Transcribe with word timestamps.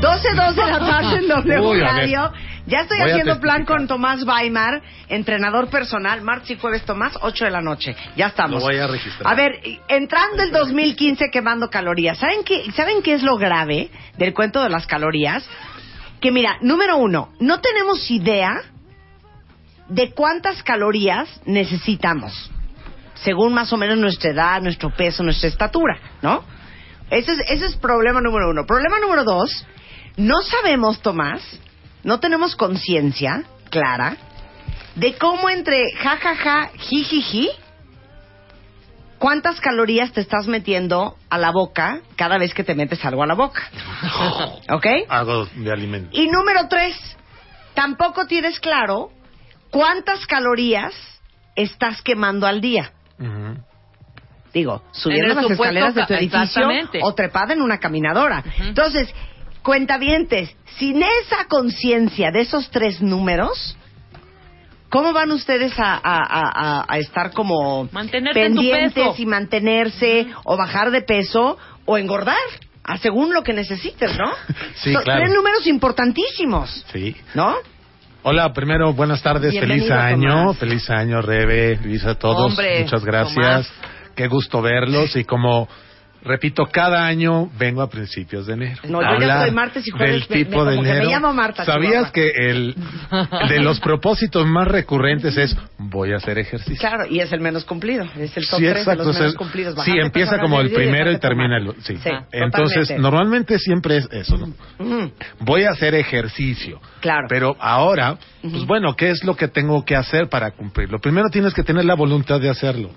12, 0.00 0.28
2 0.34 0.56
de 0.56 0.64
la 0.64 0.78
tarde 0.78 1.16
en 1.18 1.28
W 1.28 1.60
Uy. 1.60 1.80
Radio. 1.80 2.32
Ya 2.66 2.80
estoy 2.80 2.98
Voy 2.98 3.10
haciendo 3.10 3.40
plan 3.40 3.64
con 3.64 3.88
Tomás 3.88 4.22
Weimar, 4.24 4.82
entrenador 5.08 5.68
personal. 5.70 6.20
Martes 6.22 6.50
y 6.50 6.58
jueves, 6.58 6.84
Tomás, 6.84 7.18
8 7.20 7.46
de 7.46 7.50
la 7.50 7.60
noche. 7.62 7.96
Ya 8.14 8.26
estamos. 8.26 8.60
Lo 8.60 8.68
voy 8.68 8.76
a 8.76 8.86
registrar. 8.86 9.32
A 9.32 9.34
ver, 9.34 9.58
entrando 9.88 10.42
el 10.42 10.52
2015 10.52 11.30
quemando 11.30 11.68
calorías. 11.70 12.18
¿Saben 12.18 12.44
qué, 12.44 12.70
¿Saben 12.72 13.02
qué 13.02 13.14
es 13.14 13.22
lo 13.22 13.38
grave 13.38 13.90
del 14.18 14.34
cuento 14.34 14.62
de 14.62 14.68
las 14.68 14.86
calorías? 14.86 15.48
Que 16.20 16.30
mira, 16.30 16.58
número 16.60 16.98
uno, 16.98 17.32
no 17.40 17.60
tenemos 17.60 18.10
idea 18.10 18.60
de 19.88 20.12
cuántas 20.12 20.62
calorías 20.62 21.40
necesitamos, 21.46 22.50
según 23.14 23.54
más 23.54 23.72
o 23.72 23.76
menos 23.76 23.96
nuestra 23.96 24.30
edad, 24.30 24.60
nuestro 24.60 24.90
peso, 24.90 25.22
nuestra 25.22 25.48
estatura, 25.48 25.98
¿no? 26.22 26.44
Ese 27.10 27.32
es, 27.32 27.40
ese 27.48 27.66
es 27.66 27.76
problema 27.76 28.20
número 28.20 28.50
uno. 28.50 28.66
Problema 28.66 28.98
número 29.00 29.24
dos, 29.24 29.64
no 30.18 30.42
sabemos, 30.42 31.00
Tomás, 31.00 31.40
no 32.02 32.20
tenemos 32.20 32.56
conciencia 32.56 33.44
clara 33.70 34.16
de 34.96 35.16
cómo 35.16 35.48
entre 35.48 35.92
jajaja, 35.96 36.34
ja, 36.34 36.66
ja, 36.66 36.70
jijiji, 36.76 37.48
cuántas 39.18 39.60
calorías 39.60 40.12
te 40.12 40.20
estás 40.20 40.48
metiendo 40.48 41.16
a 41.30 41.38
la 41.38 41.52
boca 41.52 42.00
cada 42.16 42.36
vez 42.36 42.52
que 42.52 42.64
te 42.64 42.74
metes 42.74 43.04
algo 43.04 43.22
a 43.22 43.26
la 43.26 43.34
boca. 43.34 43.62
¿Ok? 44.70 44.86
Algo 45.08 45.46
de 45.46 45.72
alimento. 45.72 46.10
Y 46.12 46.26
número 46.26 46.66
tres, 46.68 46.96
tampoco 47.74 48.26
tienes 48.26 48.58
claro 48.58 49.10
cuántas 49.70 50.26
calorías 50.26 50.94
estás 51.54 52.02
quemando 52.02 52.46
al 52.46 52.60
día. 52.60 52.92
Digo, 54.52 54.82
subiendo 54.92 55.34
las 55.34 55.50
escaleras 55.50 55.94
de 55.94 56.06
tu 56.06 56.14
edificio 56.14 56.68
o 57.02 57.14
trepada 57.14 57.52
en 57.52 57.62
una 57.62 57.78
caminadora. 57.78 58.42
Entonces, 58.58 59.12
cuentavientes, 59.68 60.56
sin 60.78 61.02
esa 61.02 61.44
conciencia 61.46 62.30
de 62.30 62.40
esos 62.40 62.70
tres 62.70 63.02
números, 63.02 63.76
¿cómo 64.88 65.12
van 65.12 65.30
ustedes 65.30 65.78
a, 65.78 65.92
a- 65.92 65.98
a- 66.02 66.78
a- 66.80 66.84
a 66.88 66.98
estar 66.98 67.32
como 67.32 67.86
Mantenerte 67.92 68.46
en 68.46 68.54
tu 68.54 68.60
pendientes 68.62 68.94
peso. 68.94 69.14
y 69.18 69.26
mantenerse 69.26 70.26
o 70.44 70.56
bajar 70.56 70.90
de 70.90 71.02
peso 71.02 71.58
o 71.84 71.98
engordar? 71.98 72.36
a 72.82 72.96
según 72.96 73.34
lo 73.34 73.42
que 73.42 73.52
necesites, 73.52 74.16
¿no? 74.16 74.30
Sí, 74.76 74.94
Son 74.94 75.02
claro. 75.02 75.20
Tres 75.20 75.34
números 75.34 75.66
importantísimos, 75.66 76.86
Sí. 76.90 77.14
¿no? 77.34 77.54
Hola, 78.22 78.50
primero, 78.54 78.94
buenas 78.94 79.22
tardes, 79.22 79.50
Bienvenido, 79.52 79.88
feliz 79.88 79.92
año, 79.92 80.30
Tomás. 80.30 80.56
feliz 80.56 80.88
año, 80.88 81.20
Rebe, 81.20 81.76
Luis, 81.84 82.02
a 82.06 82.14
todos. 82.14 82.52
Hombre, 82.52 82.84
Muchas 82.84 83.04
gracias. 83.04 83.70
Qué 84.16 84.28
gusto 84.28 84.62
verlos 84.62 85.14
y 85.16 85.24
como 85.24 85.68
repito, 86.22 86.66
cada 86.66 87.06
año 87.06 87.50
vengo 87.58 87.82
a 87.82 87.88
principios 87.88 88.46
de 88.46 88.54
enero. 88.54 88.80
No, 88.88 89.00
yo 89.02 89.18
ya 89.26 89.38
estoy 89.40 89.50
martes 89.54 89.86
y 89.86 89.90
jueves, 89.90 90.28
Del 90.28 90.44
tipo 90.46 90.64
me- 90.64 90.70
de 90.72 90.80
me 90.82 90.88
enero. 90.90 91.10
llamo 91.10 91.32
Marta, 91.32 91.64
¿Sabías 91.64 92.10
que 92.12 92.30
el 92.36 92.74
de 93.48 93.60
los 93.60 93.80
propósitos 93.80 94.46
más 94.46 94.68
recurrentes 94.68 95.36
es 95.36 95.56
voy 95.78 96.12
a 96.12 96.16
hacer 96.16 96.38
ejercicio? 96.38 96.76
Claro, 96.80 97.06
y 97.08 97.20
es 97.20 97.32
el 97.32 97.40
menos 97.40 97.64
cumplido. 97.64 98.04
Es 98.18 98.36
el 98.36 98.46
top 98.48 98.58
Sí, 98.60 98.66
3 98.66 98.86
de 98.86 98.96
los 98.96 99.06
menos 99.18 99.34
cumplidos. 99.34 99.74
sí, 99.84 99.92
empieza 99.98 100.38
como 100.38 100.60
el 100.60 100.70
primero 100.70 101.10
y 101.12 101.18
termina 101.18 101.56
el... 101.58 101.72
Sí. 101.82 101.96
Sí, 101.96 102.10
Entonces, 102.32 102.88
totalmente. 102.88 102.98
normalmente 102.98 103.58
siempre 103.58 103.96
es 103.98 104.08
eso, 104.12 104.36
¿no? 104.36 104.46
Mm, 104.78 105.10
Voy 105.40 105.64
a 105.64 105.70
hacer 105.70 105.94
ejercicio. 105.94 106.80
Claro. 107.00 107.26
Pero 107.28 107.56
ahora, 107.60 108.16
pues 108.42 108.64
bueno, 108.66 108.94
¿qué 108.96 109.10
es 109.10 109.24
lo 109.24 109.36
que 109.36 109.48
tengo 109.48 109.84
que 109.84 109.96
hacer 109.96 110.28
para 110.28 110.50
cumplirlo? 110.52 110.98
Primero 110.98 111.28
tienes 111.30 111.54
que 111.54 111.62
tener 111.62 111.84
la 111.84 111.94
voluntad 111.94 112.40
de 112.40 112.50
hacerlo. 112.50 112.90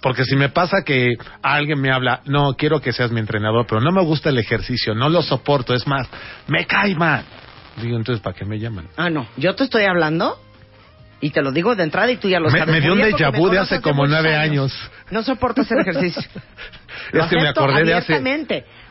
Porque 0.00 0.24
si 0.24 0.36
me 0.36 0.48
pasa 0.48 0.78
que 0.84 1.16
alguien 1.42 1.80
me 1.80 1.92
habla, 1.92 2.22
no, 2.24 2.54
quiero 2.54 2.80
que 2.80 2.92
seas 2.92 3.10
mi 3.10 3.20
entrenador, 3.20 3.66
pero 3.68 3.80
no 3.80 3.92
me 3.92 4.02
gusta 4.02 4.30
el 4.30 4.38
ejercicio, 4.38 4.94
no 4.94 5.08
lo 5.08 5.22
soporto, 5.22 5.74
es 5.74 5.86
más, 5.86 6.08
me 6.46 6.66
cae 6.66 6.94
mal. 6.94 7.24
Digo, 7.76 7.96
entonces, 7.96 8.22
¿para 8.22 8.36
qué 8.36 8.44
me 8.44 8.58
llaman? 8.58 8.88
Ah, 8.96 9.10
no. 9.10 9.26
Yo 9.36 9.54
te 9.54 9.64
estoy 9.64 9.84
hablando 9.84 10.38
y 11.20 11.30
te 11.30 11.42
lo 11.42 11.52
digo 11.52 11.76
de 11.76 11.82
entrada 11.82 12.10
y 12.10 12.16
tú 12.16 12.28
ya 12.28 12.40
lo 12.40 12.50
sabes. 12.50 12.66
me 12.66 12.80
dio 12.80 12.94
un 12.94 13.00
déjà 13.00 13.30
vu 13.30 13.48
de 13.50 13.58
hace 13.58 13.80
como 13.80 14.06
nueve 14.06 14.34
años. 14.36 14.72
No 15.10 15.22
soporto 15.22 15.62
hacer 15.62 15.78
ejercicio. 15.80 16.22
Lo 17.12 17.24
Es 17.24 17.30
que 17.30 17.36
me 17.36 17.48
acordé 17.48 17.84
de 17.84 17.94
hace... 17.94 18.20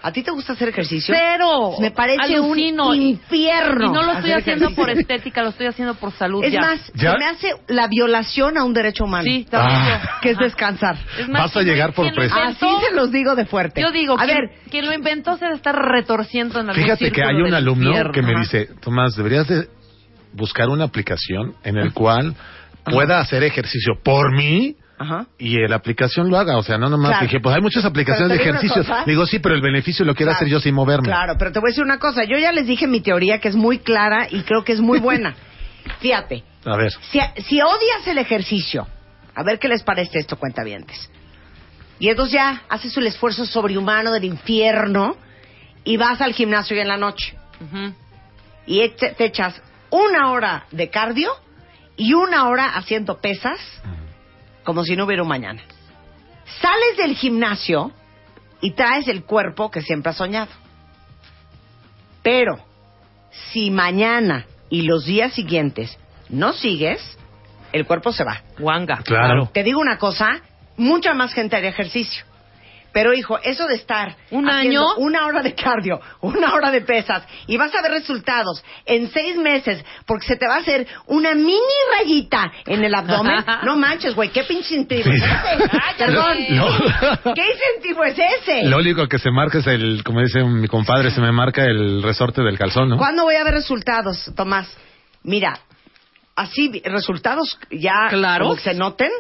¿A 0.02 0.14
ti 0.14 0.24
te 0.24 0.32
gusta 0.32 0.54
hacer 0.54 0.70
ejercicio? 0.70 1.14
Cero. 1.14 1.72
Me 1.80 1.92
parece 1.92 2.36
Alucino. 2.36 2.88
un 2.90 3.02
infierno. 3.02 3.86
Y 3.86 3.90
no 3.92 4.02
lo 4.04 4.14
estoy 4.14 4.32
haciendo 4.32 4.66
ejercicio. 4.68 4.76
por 4.76 4.90
estética, 4.90 5.44
lo 5.44 5.50
estoy 5.50 5.68
haciendo 5.68 5.94
por 5.96 6.14
salud. 6.14 6.42
Es 6.44 6.54
ya. 6.54 6.62
más, 6.62 6.92
¿Ya? 6.96 7.12
se 7.12 7.18
me 7.18 7.26
hace 7.26 7.52
la 7.68 7.88
violación 7.88 8.58
a 8.58 8.64
un 8.64 8.74
derecho 8.74 9.04
humano. 9.04 9.24
Sí, 9.26 9.46
también 9.50 9.78
Ah. 9.82 10.20
Que 10.22 10.32
es 10.32 10.38
descansar. 10.38 10.96
Es 11.20 11.28
más, 11.28 11.42
Vas 11.44 11.52
a 11.52 11.54
¿quién 11.56 11.68
lo- 11.68 11.74
llegar 11.74 11.94
por 11.94 12.14
preso. 12.14 12.36
Así 12.36 12.66
se 12.88 12.96
los 12.96 13.12
digo 13.12 13.36
de 13.36 13.46
fuerte. 13.46 13.82
Yo 13.82 13.92
digo, 13.92 14.14
a 14.18 14.24
quien, 14.24 14.38
ver, 14.38 14.50
quien 14.72 14.86
lo 14.86 14.94
inventó 14.94 15.36
se 15.38 15.46
debe 15.46 15.58
estar 15.58 15.76
retorciendo 15.76 16.60
en 16.62 16.70
algún 16.70 16.81
Fíjate 16.84 17.12
que 17.12 17.22
hay 17.24 17.36
un 17.36 17.54
alumno 17.54 17.88
infierno. 17.90 18.14
que 18.14 18.22
me 18.22 18.31
Ajá. 18.34 18.40
dice, 18.42 18.70
Tomás, 18.81 19.16
deberías 19.18 19.48
de 19.48 19.68
buscar 20.34 20.70
una 20.70 20.86
aplicación 20.86 21.56
en 21.64 21.78
el 21.78 21.94
cual 21.94 22.36
pueda 22.86 23.20
hacer 23.20 23.44
ejercicio 23.44 23.96
por 24.04 24.34
mí 24.36 24.76
Ajá. 25.00 25.28
y 25.38 25.58
la 25.68 25.78
aplicación 25.78 26.30
lo 26.30 26.38
haga. 26.38 26.58
O 26.58 26.64
sea, 26.64 26.78
no 26.78 26.90
nomás 26.90 27.12
Claro. 27.12 27.26
dije, 27.26 27.40
pues 27.40 27.56
hay 27.56 27.62
muchas 27.62 27.86
aplicaciones 27.86 28.38
de 28.38 28.44
te 29.06 29.10
digo 29.12 29.26
sí, 29.26 29.40
pero 29.40 29.56
el 29.56 29.62
beneficio 29.62 30.04
lo 30.06 30.14
quiero 30.14 30.32
Claro. 30.32 30.36
hacer 30.38 30.48
yo 30.50 30.60
sin 30.60 30.76
moverme. 30.76 31.08
Claro, 31.08 31.36
pero 31.40 31.52
te 31.54 31.60
voy 31.60 31.70
a 31.70 31.72
decir 31.72 31.84
una 31.84 32.00
cosa. 32.00 32.24
Yo 32.26 32.38
ya 32.38 32.52
les 32.52 32.68
dije 32.68 32.86
mi 32.86 33.00
teoría 33.02 33.40
que 33.40 33.48
es 33.48 33.56
muy 33.56 33.80
clara 33.80 34.28
y 34.30 34.42
creo 34.42 34.64
que 34.66 34.74
es 34.74 34.82
muy 34.82 35.00
buena. 35.00 35.36
Fíjate, 36.02 36.44
A 36.66 36.76
ver, 36.76 36.92
si, 37.12 37.20
si 37.44 37.62
odias 37.62 38.06
el 38.08 38.18
ejercicio, 38.18 38.88
a 39.34 39.44
ver 39.44 39.58
qué 39.60 39.70
les 39.70 39.82
parece 39.84 40.20
esto, 40.20 40.36
cuentavientes. 40.38 41.10
Y 42.00 42.10
entonces 42.10 42.34
ya 42.34 42.64
haces 42.70 42.96
el 42.98 43.08
esfuerzo 43.08 43.46
sobrehumano 43.46 44.12
del 44.12 44.26
infierno 44.26 45.16
y 45.86 45.96
vas 45.98 46.20
al 46.22 46.34
gimnasio 46.34 46.76
hoy 46.76 46.81
en 46.81 46.88
la 46.90 46.98
noche. 46.98 47.38
Ujú. 47.62 47.94
Y 48.66 48.81
eche- 48.81 49.16
te 49.16 49.26
echas 49.26 49.62
una 49.90 50.31
hora 50.31 50.66
de 50.72 50.90
cardio 50.90 51.31
y 51.98 52.14
una 52.14 52.48
hora 52.48 52.66
haciendo 52.76 53.20
pesas 53.20 53.60
como 54.64 54.84
si 54.84 54.96
no 54.96 55.06
hubiera 55.06 55.24
un 55.24 55.30
mañana. 55.30 55.62
Sales 56.62 56.97
del 56.97 57.16
gimnasio 57.16 57.92
y 58.62 58.72
traes 58.72 59.08
el 59.08 59.24
cuerpo 59.24 59.72
que 59.72 59.81
siempre 59.81 60.12
has 60.12 60.18
soñado. 60.18 60.52
Pero 62.24 62.59
si 63.52 63.72
mañana 63.72 64.46
y 64.69 64.84
los 64.84 65.06
días 65.06 65.34
siguientes 65.34 65.98
no 66.30 66.54
sigues, 66.54 67.18
el 67.72 67.86
cuerpo 67.86 68.12
se 68.12 68.24
va. 68.24 68.42
Guanga. 68.57 68.98
claro. 69.04 69.50
Te 69.54 69.63
digo 69.63 69.80
una 69.80 69.98
cosa, 69.98 70.42
mucha 70.78 71.13
más 71.13 71.33
gente 71.33 71.56
haría 71.56 71.69
ejercicio. 71.69 72.25
Pero 72.91 73.13
hijo, 73.13 73.38
eso 73.44 73.68
de 73.68 73.75
estar 73.75 74.15
¿Un 74.31 74.50
haciendo 74.50 74.81
año? 74.81 74.97
una 74.97 75.25
hora 75.27 75.41
de 75.44 75.53
cardio, 75.53 76.00
una 76.21 76.53
hora 76.53 76.71
de 76.71 76.81
pesas 76.81 77.24
y 77.47 77.56
vas 77.57 77.74
a 77.75 77.81
ver 77.83 77.91
resultados 77.91 78.63
en 78.86 79.09
seis 79.12 79.36
meses 79.38 79.83
porque 80.07 80.25
se 80.25 80.36
te 80.38 80.47
va 80.47 80.56
a 80.56 80.59
hacer 80.59 80.88
una 81.06 81.36
mini 81.36 81.59
rayita 81.97 82.51
en 82.65 82.83
el 82.83 82.95
abdomen, 82.95 83.44
no 83.63 83.75
manches, 83.75 84.15
güey, 84.15 84.30
qué 84.30 84.44
pinche 84.44 84.75
incentivo 84.75 85.03
Sí. 85.03 85.09
es 85.12 85.24
ese. 85.24 85.69
Ay, 85.71 85.94
Perdón, 85.97 86.38
Lo- 86.50 87.33
¿qué 87.36 87.44
incentivo 87.53 88.03
es 88.06 88.18
ese? 88.18 88.63
Lo 88.65 88.77
único 88.77 89.07
que 89.07 89.19
se 89.19 89.30
marca 89.31 89.59
es 89.59 89.68
el, 89.68 90.03
como 90.03 90.21
dice 90.21 90.44
mi 90.44 90.68
compadre, 90.68 91.12
se 91.12 91.21
me 91.21 91.31
marca 91.31 91.63
el 91.63 92.01
resorte 92.01 92.42
del 92.42 92.57
calzón, 92.57 92.89
¿no? 92.89 92.97
¿Cuándo 92.97 93.24
voy 93.24 93.35
a 93.35 93.44
ver 93.44 93.53
resultados, 93.53 94.31
Tomás? 94.35 94.68
Mira, 95.24 95.59
así 96.35 96.81
resultados 96.85 97.57
ya 97.69 98.07
Claro. 98.09 98.45
como 98.45 98.56
que 98.56 98.62
se 98.63 98.74
noten 98.74 99.12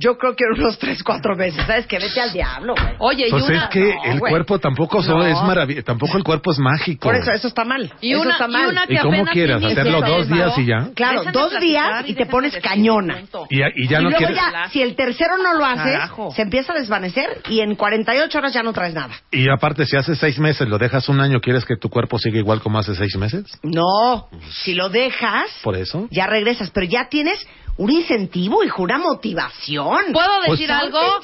Yo 0.00 0.16
creo 0.16 0.36
que 0.36 0.44
unos 0.56 0.78
tres, 0.78 1.02
cuatro 1.02 1.34
meses. 1.34 1.60
¿Sabes 1.66 1.86
qué? 1.88 1.98
Vete 1.98 2.20
al 2.20 2.32
diablo, 2.32 2.74
güey. 2.80 2.94
Oye, 3.00 3.26
y 3.26 3.30
Pues 3.30 3.42
una... 3.48 3.64
es 3.64 3.70
que 3.70 3.80
no, 3.94 4.04
el 4.12 4.18
güey. 4.20 4.30
cuerpo 4.30 4.58
tampoco 4.60 5.02
No. 5.02 5.26
es 5.26 5.34
maravilloso, 5.42 5.84
tampoco 5.84 6.16
el 6.16 6.22
cuerpo 6.22 6.52
es 6.52 6.58
mágico. 6.60 7.08
Por 7.08 7.16
eso, 7.16 7.32
eso 7.32 7.48
está 7.48 7.64
mal. 7.64 7.92
Y 8.00 8.12
eso 8.12 8.20
una- 8.22 8.30
está 8.32 8.46
y 8.46 8.52
mal. 8.52 8.68
una 8.68 8.86
que 8.86 8.94
¿Y 8.94 8.98
cómo 8.98 9.12
apenas 9.14 9.32
quieras? 9.34 9.64
¿Hacerlo 9.64 10.00
dos 10.00 10.28
días 10.28 10.56
y 10.56 10.66
ya? 10.66 10.90
Claro, 10.94 11.24
dos 11.32 11.58
días 11.60 12.04
y 12.08 12.14
te 12.14 12.26
pones 12.26 12.56
cañona. 12.62 13.22
Y, 13.50 13.58
ya- 13.58 13.66
y 13.74 13.88
ya 13.88 13.98
y 14.00 14.04
no 14.04 14.10
luego 14.10 14.18
quieres... 14.18 14.36
ya, 14.36 14.68
si 14.70 14.82
el 14.82 14.94
tercero 14.94 15.36
no 15.36 15.54
lo 15.54 15.64
haces, 15.64 15.92
Carajo. 15.92 16.30
se 16.30 16.42
empieza 16.42 16.72
a 16.72 16.76
desvanecer 16.76 17.42
y 17.48 17.58
en 17.60 17.74
48 17.74 18.38
horas 18.38 18.52
ya 18.54 18.62
no 18.62 18.72
traes 18.72 18.94
nada. 18.94 19.14
Y 19.32 19.48
aparte, 19.50 19.84
si 19.84 19.96
hace 19.96 20.14
seis 20.14 20.38
meses, 20.38 20.68
lo 20.68 20.78
dejas 20.78 21.08
un 21.08 21.20
año, 21.20 21.40
¿quieres 21.40 21.64
que 21.64 21.76
tu 21.76 21.88
cuerpo 21.90 22.18
siga 22.18 22.38
igual 22.38 22.60
como 22.60 22.78
hace 22.78 22.94
seis 22.94 23.16
meses? 23.16 23.44
No, 23.64 24.28
si 24.62 24.74
lo 24.74 24.90
dejas, 24.90 25.50
Por 25.64 25.76
eso. 25.76 26.06
ya 26.12 26.26
regresas, 26.28 26.70
pero 26.70 26.86
ya 26.86 27.08
tienes 27.08 27.44
un 27.76 27.90
incentivo, 27.90 28.64
hijo, 28.64 28.82
una 28.82 28.98
motivación. 28.98 29.87
¿Puedo 30.12 30.28
Pues- 30.46 30.58
decir 30.58 30.72
algo? 30.72 30.98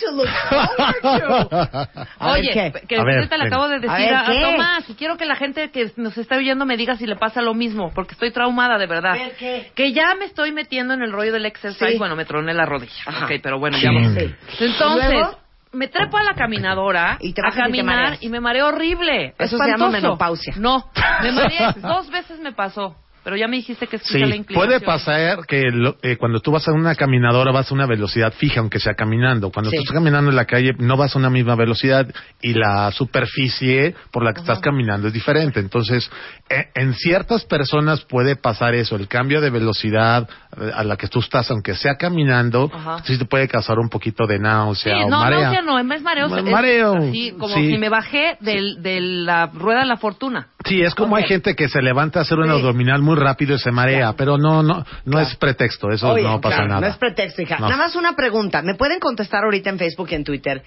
Oye, 2.21 2.73
que 2.89 2.97
ahorita 2.97 3.37
le 3.37 3.45
acabo 3.47 3.69
de 3.69 3.81
decir 3.81 4.15
a, 4.15 4.21
a. 4.21 4.53
Tomás 4.53 4.91
y 4.91 4.95
quiero 4.95 5.17
que 5.17 5.25
la 5.27 5.37
gente 5.37 5.71
que 5.71 5.93
nos 5.97 6.17
está 6.19 6.37
oyendo 6.37 6.67
me 6.67 6.77
diga 6.77 6.97
si 6.97 7.07
le 7.07 7.17
pasa 7.17 7.43
lo 7.43 7.55
mismo, 7.55 7.91
porque 7.95 8.13
estoy 8.13 8.31
traumada 8.33 8.79
de 8.79 8.87
verdad. 8.87 9.15
Ver, 9.15 9.37
¿qué? 9.37 9.73
Que 9.75 9.93
ya 9.93 10.15
me 10.19 10.25
estoy 10.27 10.53
metiendo 10.53 10.95
en 10.95 11.03
el 11.03 11.13
rollo 11.13 11.33
del 11.33 11.47
exercise, 11.47 11.93
Sí. 11.93 11.99
bueno, 11.99 12.17
me 12.17 12.25
troné 12.25 12.55
la 12.55 12.67
rodilla. 12.67 12.93
Ajá. 13.07 13.25
Ok, 13.27 13.33
pero 13.43 13.59
bueno, 13.59 13.77
ya 13.79 13.91
vamos. 13.93 14.15
Sí. 14.19 14.35
Entonces, 14.65 15.27
me 15.73 15.89
trepo 15.89 16.17
a 16.19 16.23
la 16.23 16.35
caminadora 16.35 17.19
Y 17.21 17.31
a 17.31 17.49
y 17.49 17.53
caminar 17.53 18.19
y 18.21 18.29
me 18.29 18.41
mareo 18.41 18.69
horrible. 18.69 19.35
Eso 19.39 19.57
se 19.59 19.65
llama 19.65 19.87
espantoso. 19.87 19.91
menopausia. 19.91 20.55
No, 20.57 20.91
me 21.23 21.33
mareé 21.33 21.73
dos 21.83 22.11
veces 22.11 22.39
me 22.41 22.53
pasó, 22.53 22.97
pero 23.25 23.37
ya 23.37 23.49
me 23.49 23.57
dijiste 23.57 23.87
que 23.87 23.97
es 23.97 24.03
Sí, 24.03 24.19
la 24.21 24.37
inclinación. 24.37 24.55
puede 24.55 24.81
pasar 24.81 25.47
que 25.47 25.63
lo- 25.73 25.97
eh, 26.03 26.17
cuando 26.17 26.41
tú 26.41 26.53
vas 26.53 26.69
a 26.69 26.73
una 26.73 26.95
caminadora 26.95 27.51
vas 27.51 27.71
a 27.71 27.75
una 27.75 27.87
velocidad 27.87 28.33
fija, 28.35 28.61
aunque 28.61 28.79
sea 28.79 28.95
caminando. 28.95 29.51
Cuando 29.51 29.71
Sí. 29.71 29.77
tú 29.77 29.83
estás 29.83 29.95
caminando 29.95 30.31
en 30.31 30.37
la 30.37 30.45
calle 30.45 30.73
no 30.79 30.97
vas 30.97 31.17
a 31.17 31.19
una 31.19 31.31
misma 31.31 31.55
velocidad 31.57 32.07
y 32.43 32.53
la 32.55 32.93
superficie 32.93 33.95
por 34.13 34.23
la 34.25 34.33
que 34.33 34.41
estás 34.41 34.61
caminando 34.61 35.09
es 35.09 35.15
diferente. 35.15 35.61
Entonces, 35.61 36.11
eh, 36.51 36.67
en 36.75 36.93
ciertas 36.95 37.45
personas 37.45 38.05
puede 38.05 38.37
pasar 38.37 38.75
eso, 38.75 38.97
el 38.97 39.09
cambio 39.09 39.41
de 39.41 39.51
velocidad 39.51 40.29
a 40.75 40.85
la 40.85 40.97
que 40.97 41.09
tú 41.09 41.21
estás, 41.21 41.51
aunque 41.51 41.75
sea 41.75 41.97
caminando, 41.97 42.71
Ajá. 42.73 43.03
sí 43.05 43.19
te 43.19 43.25
puede 43.25 43.49
causar 43.49 43.79
un 43.79 43.89
poquito 43.89 44.27
de 44.27 44.39
náusea 44.39 44.97
Sí, 44.99 45.03
o 45.05 45.09
no, 45.09 45.19
marea. 45.21 45.41
náusea 45.43 45.63
no, 45.63 45.79
es 45.79 46.03
mareo. 46.03 46.29
Ma- 46.29 46.39
es- 46.39 46.45
mareo, 46.45 47.13
Sí, 47.13 47.35
como 47.39 47.55
sí. 47.55 47.67
si 47.73 47.79
me 47.79 47.89
bajé 47.89 48.37
del, 48.41 48.83
de 48.83 49.01
la 49.01 49.47
rueda 49.47 49.81
de 49.81 49.87
la 49.87 49.97
fortuna. 49.97 50.49
Sí, 50.65 50.81
es 50.83 50.95
como 50.95 51.15
Ok. 51.17 51.23
hay 51.23 51.29
gente 51.29 51.55
que 51.55 51.69
se 51.69 51.83
levanta 51.83 52.21
a 52.21 52.23
hacer 52.23 52.39
un 52.39 52.47
Sí. 52.47 52.51
abdominal 52.53 53.03
muy 53.03 53.17
rápido 53.17 53.55
y 53.55 53.59
se 53.59 53.71
marea, 53.71 54.13
pero 54.17 54.39
no, 54.39 54.63
no, 54.63 54.85
no 55.05 55.21
es 55.21 55.35
pretexto, 55.37 55.91
eso 55.91 56.13
Oye, 56.13 56.23
no 56.23 56.41
pasa 56.41 56.57
claro, 56.57 56.69
nada. 56.69 56.81
No 56.81 56.87
es 56.87 56.97
pretexto, 56.97 57.43
hija. 57.43 57.59
No. 57.59 57.69
Nada 57.69 57.77
más 57.85 57.97
una 57.97 58.15
pregunta. 58.15 58.63
¿Me 58.63 58.75
pueden 58.75 59.01
contestar 59.01 59.45
ahorita 59.45 59.71
en 59.71 59.79
Facebook 59.79 60.09
y 60.11 60.15
en 60.15 60.25
Twitter? 60.25 60.63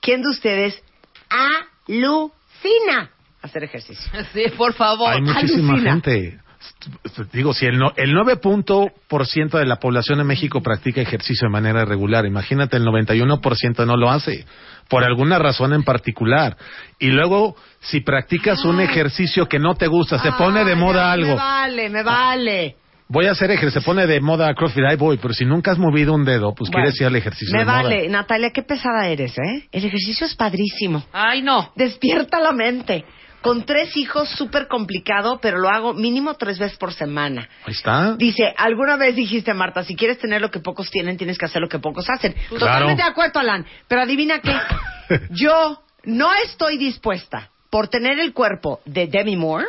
¿Quién 0.00 0.22
de 0.22 0.28
ustedes 0.28 0.82
alucina 1.88 3.10
hacer 3.42 3.64
ejercicio? 3.64 4.10
Sí, 4.32 4.44
por 4.56 4.74
favor. 4.74 5.12
Hay 5.12 5.22
muchísima 5.22 5.72
alucina. 5.72 5.92
gente. 5.92 6.38
Digo, 7.32 7.52
si 7.54 7.66
el, 7.66 7.78
no, 7.78 7.92
el 7.96 8.12
9 8.12 8.36
punto 8.36 8.86
por 9.08 9.26
ciento 9.26 9.58
de 9.58 9.66
la 9.66 9.76
población 9.76 10.18
de 10.18 10.24
México 10.24 10.60
practica 10.62 11.00
ejercicio 11.00 11.46
de 11.48 11.52
manera 11.52 11.84
regular, 11.84 12.26
imagínate, 12.26 12.76
el 12.76 12.84
91% 12.84 13.86
no 13.86 13.96
lo 13.96 14.10
hace, 14.10 14.44
por 14.88 15.04
alguna 15.04 15.38
razón 15.38 15.72
en 15.72 15.82
particular. 15.82 16.56
Y 16.98 17.08
luego, 17.10 17.56
si 17.80 18.00
practicas 18.00 18.64
un 18.64 18.80
ejercicio 18.80 19.46
que 19.46 19.58
no 19.58 19.74
te 19.74 19.86
gusta, 19.86 20.18
se 20.18 20.32
pone 20.32 20.64
de 20.64 20.74
moda 20.74 21.12
algo. 21.12 21.30
Me 21.30 21.36
vale, 21.36 21.90
me 21.90 22.02
vale. 22.02 22.76
Voy 23.10 23.26
a 23.26 23.30
hacer 23.30 23.50
ejercicio, 23.50 23.80
se 23.80 23.84
pone 23.86 24.06
de 24.06 24.20
moda 24.20 24.52
CrossFit, 24.54 24.84
ahí 24.84 24.96
voy, 24.96 25.16
pero 25.16 25.32
si 25.32 25.46
nunca 25.46 25.70
has 25.72 25.78
movido 25.78 26.12
un 26.12 26.24
dedo, 26.26 26.54
pues 26.54 26.70
Bueno, 26.70 26.84
quieres 26.84 27.00
ir 27.00 27.06
al 27.06 27.16
ejercicio 27.16 27.52
Me 27.54 27.60
de 27.60 27.64
moda. 27.64 27.82
vale. 27.82 28.08
Natalia, 28.08 28.50
qué 28.50 28.62
pesada 28.62 29.06
eres, 29.08 29.36
¿eh? 29.38 29.66
El 29.72 29.84
ejercicio 29.84 30.26
es 30.26 30.34
padrísimo. 30.34 31.02
Ay, 31.12 31.40
no. 31.40 31.72
Despierta 31.74 32.38
la 32.38 32.52
mente. 32.52 33.04
Con 33.40 33.64
tres 33.64 33.96
hijos, 33.96 34.28
súper 34.30 34.66
complicado, 34.66 35.38
pero 35.40 35.58
lo 35.58 35.68
hago 35.68 35.94
mínimo 35.94 36.34
tres 36.34 36.58
veces 36.58 36.76
por 36.76 36.92
semana. 36.92 37.48
Ahí 37.64 37.72
está. 37.72 38.16
Dice, 38.16 38.52
alguna 38.56 38.96
vez 38.96 39.14
dijiste, 39.14 39.54
Marta, 39.54 39.84
si 39.84 39.94
quieres 39.94 40.18
tener 40.18 40.40
lo 40.40 40.50
que 40.50 40.58
pocos 40.60 40.90
tienen, 40.90 41.16
tienes 41.16 41.38
que 41.38 41.44
hacer 41.44 41.62
lo 41.62 41.68
que 41.68 41.78
pocos 41.78 42.08
hacen. 42.10 42.32
Claro. 42.32 42.58
Totalmente 42.58 43.02
de 43.02 43.08
acuerdo, 43.08 43.38
Alan. 43.40 43.64
Pero 43.86 44.02
adivina 44.02 44.40
qué. 44.40 44.56
Yo 45.30 45.82
no 46.04 46.30
estoy 46.44 46.78
dispuesta, 46.78 47.50
por 47.70 47.88
tener 47.88 48.18
el 48.18 48.32
cuerpo 48.32 48.80
de 48.84 49.06
Demi 49.06 49.36
Moore, 49.36 49.66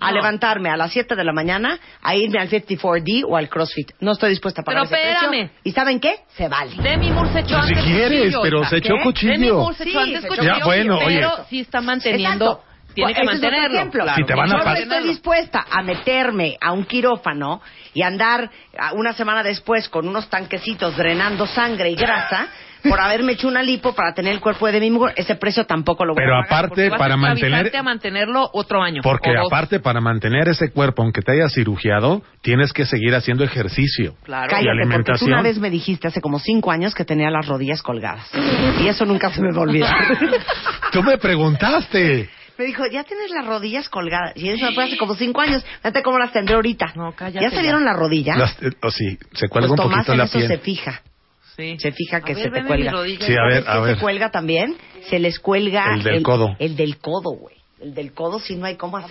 a 0.00 0.08
No. 0.10 0.16
levantarme 0.16 0.70
a 0.70 0.76
las 0.76 0.90
7 0.92 1.14
de 1.14 1.24
la 1.24 1.32
mañana, 1.32 1.78
a 2.02 2.14
irme 2.16 2.38
al 2.40 2.48
54D 2.48 3.24
o 3.28 3.36
al 3.36 3.48
CrossFit. 3.48 3.92
No 4.00 4.12
estoy 4.12 4.30
dispuesta 4.30 4.62
a 4.62 4.64
pagar 4.64 4.84
Pero 4.88 4.96
ese 4.96 5.08
precio. 5.10 5.26
espérame. 5.30 5.50
¿Y 5.62 5.72
saben 5.72 6.00
qué? 6.00 6.16
Se 6.36 6.48
vale. 6.48 6.72
Demi 6.82 7.10
Moore 7.10 7.32
se 7.32 7.40
echó 7.40 7.56
Pues 7.56 7.66
si 7.68 7.72
antes 7.74 7.84
quieres, 7.84 8.20
cuchillo, 8.22 8.42
pero 8.42 8.64
se 8.64 8.76
echó 8.78 8.94
cuchillo. 9.02 9.32
Demi 9.32 9.50
Moore 9.52 9.76
se 9.76 9.82
echó 9.84 9.90
Sí, 9.92 9.98
antes 9.98 10.20
se 10.22 10.26
echó 10.26 10.36
cuchillo, 10.36 10.58
Ya, 10.58 10.64
bueno, 10.64 10.98
pero 11.04 11.28
oye. 11.34 11.42
sí 11.50 11.60
está 11.60 11.80
manteniendo... 11.80 12.44
Exacto. 12.46 12.64
Tiene 12.92 13.14
que 13.14 13.20
Ese 13.22 13.30
es 13.34 13.40
mantenerlo. 13.40 13.76
ejemplo. 13.78 14.02
claro. 14.02 14.16
Si 14.16 14.24
te 14.24 14.34
van 14.34 14.50
a 14.50 14.58
Yo 14.58 14.64
no 14.64 14.74
estoy 14.74 15.08
dispuesta 15.10 15.64
a 15.70 15.80
meterme 15.84 16.56
a 16.60 16.72
un 16.72 16.84
quirófano 16.86 17.62
y 17.94 18.02
andar 18.02 18.50
una 18.94 19.12
semana 19.12 19.44
después 19.44 19.88
con 19.88 20.08
unos 20.08 20.28
tanquecitos 20.28 20.96
drenando 20.96 21.46
sangre 21.46 21.88
y 21.90 21.94
grasa 21.94 22.48
por 22.88 23.00
haberme 23.00 23.32
hecho 23.32 23.48
una 23.48 23.62
lipo 23.62 23.94
para 23.94 24.14
tener 24.14 24.32
el 24.32 24.40
cuerpo 24.40 24.66
de 24.66 24.72
Demi 24.72 24.90
Moore. 24.90 25.14
Ese 25.16 25.34
precio 25.36 25.66
tampoco 25.66 26.04
lo 26.04 26.14
voy 26.14 26.22
Pero 26.22 26.36
a 26.38 26.42
pagar. 26.44 26.64
aparte, 26.64 26.68
Porque 26.68 26.88
vas 26.90 26.96
a 26.96 26.98
para 26.98 27.16
mantener... 27.16 27.76
a 27.76 27.82
mantenerlo 27.82 28.50
otro 28.52 28.82
año. 28.82 29.02
Porque 29.02 29.30
aparte, 29.36 29.80
para 29.80 30.00
mantener 30.00 30.48
ese 30.48 30.70
cuerpo, 30.70 31.02
aunque 31.02 31.22
te 31.22 31.32
hayas 31.32 31.52
cirugiado, 31.52 32.22
tienes 32.42 32.72
que 32.72 32.86
seguir 32.86 33.14
haciendo 33.14 33.44
ejercicio. 33.44 34.14
Claro. 34.24 34.46
Y 34.46 34.50
Cállate, 34.50 34.66
porque 34.66 34.72
tú 34.74 34.80
alimentación. 34.82 35.32
una 35.32 35.42
vez 35.42 35.58
me 35.58 35.70
dijiste 35.70 36.08
hace 36.08 36.20
como 36.20 36.38
cinco 36.38 36.70
años 36.70 36.94
que 36.94 37.04
tenía 37.04 37.30
las 37.30 37.46
rodillas 37.46 37.82
colgadas. 37.82 38.28
Y 38.80 38.86
eso 38.88 39.04
nunca 39.04 39.30
se 39.32 39.42
me 39.42 39.52
va 39.52 39.58
a 39.58 39.62
olvidar. 39.62 39.94
Tú 40.92 41.02
me 41.02 41.18
preguntaste. 41.18 42.28
Me 42.58 42.66
dijo, 42.66 42.84
ya 42.92 43.04
tienes 43.04 43.30
las 43.30 43.46
rodillas 43.46 43.88
colgadas. 43.88 44.32
Y 44.36 44.48
eso 44.50 44.66
fue 44.74 44.84
hace 44.84 44.96
como 44.98 45.14
cinco 45.14 45.40
años. 45.40 45.64
Fíjate 45.76 46.02
cómo 46.02 46.18
las 46.18 46.32
tendré 46.32 46.56
ahorita. 46.56 46.92
No, 46.94 47.12
cállate 47.12 47.42
¿Ya 47.44 47.50
se 47.50 47.62
vieron 47.62 47.84
la 47.84 47.94
rodilla? 47.94 48.36
Las- 48.36 48.62
eh, 48.62 48.70
o 48.82 48.90
sí, 48.90 49.18
se 49.32 49.48
cuelga 49.48 49.68
pues 49.68 49.80
un 49.80 49.84
Tomás 49.84 49.96
poquito 50.06 50.12
en 50.12 50.18
la 50.18 50.24
eso 50.24 50.40
se 50.40 50.58
fija. 50.58 51.00
Sí. 51.56 51.76
Se 51.78 51.92
fija 51.92 52.18
A 52.18 52.20
que 52.22 52.34
ver, 52.34 52.44
se 52.44 52.50
te 52.50 52.64
cuelga. 52.64 52.92
Sí, 53.20 53.36
a 53.36 53.42
ver, 53.44 53.62
¿Sabes 53.62 53.64
qué 53.64 53.70
a 53.70 53.80
ver. 53.80 53.94
se 53.96 54.00
cuelga 54.00 54.30
también? 54.30 54.76
Se 55.08 55.18
les 55.18 55.38
cuelga... 55.38 55.94
El 55.94 56.02
del 56.02 56.22
codo. 56.22 56.56
El 56.58 56.76
del 56.76 56.98
codo, 56.98 57.30
güey. 57.30 57.56
El 57.80 57.94
del 57.94 58.12
codo 58.12 58.38
sí 58.38 58.56
no 58.56 58.66
hay 58.66 58.76
cómo 58.76 58.98
la 58.98 59.06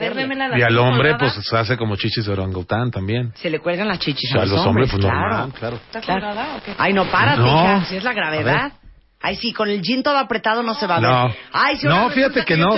Y 0.58 0.62
al 0.62 0.78
hombre, 0.78 1.16
pues 1.18 1.34
se 1.34 1.58
hace 1.58 1.76
como 1.76 1.96
chichis 1.96 2.26
de 2.26 2.32
orangután 2.34 2.92
también. 2.92 3.34
Se 3.36 3.50
le 3.50 3.60
cuelgan 3.60 3.88
las 3.88 3.98
chichis 4.00 4.30
O 4.30 4.34
sea, 4.34 4.42
a 4.44 4.46
los, 4.46 4.58
los 4.58 4.66
hombres, 4.68 4.90
pues 4.92 5.02
claro. 5.02 5.20
normal, 5.20 5.54
claro. 5.58 5.76
¿Está 5.78 6.02
Claro. 6.02 6.56
o 6.58 6.64
qué? 6.64 6.74
Ay, 6.78 6.94
no, 6.94 7.06
párate, 7.10 7.42
No. 7.42 7.48
hija, 7.48 7.86
si 7.86 7.96
es 7.96 8.04
la 8.04 8.14
gravedad. 8.14 8.74
Ay, 9.22 9.36
sí, 9.36 9.52
con 9.54 9.70
el 9.70 9.82
jean 9.82 10.02
todo 10.04 10.18
apretado 10.18 10.64
no 10.64 10.76
se 10.76 10.86
va 10.88 10.98
a 10.98 11.00
ver. 11.02 11.10
No, 11.10 11.36
Ay, 11.52 11.78
si 11.78 11.88
ahora 11.88 12.04
no, 12.04 12.10
fíjate 12.12 12.46
que 12.46 12.56
no. 12.56 12.70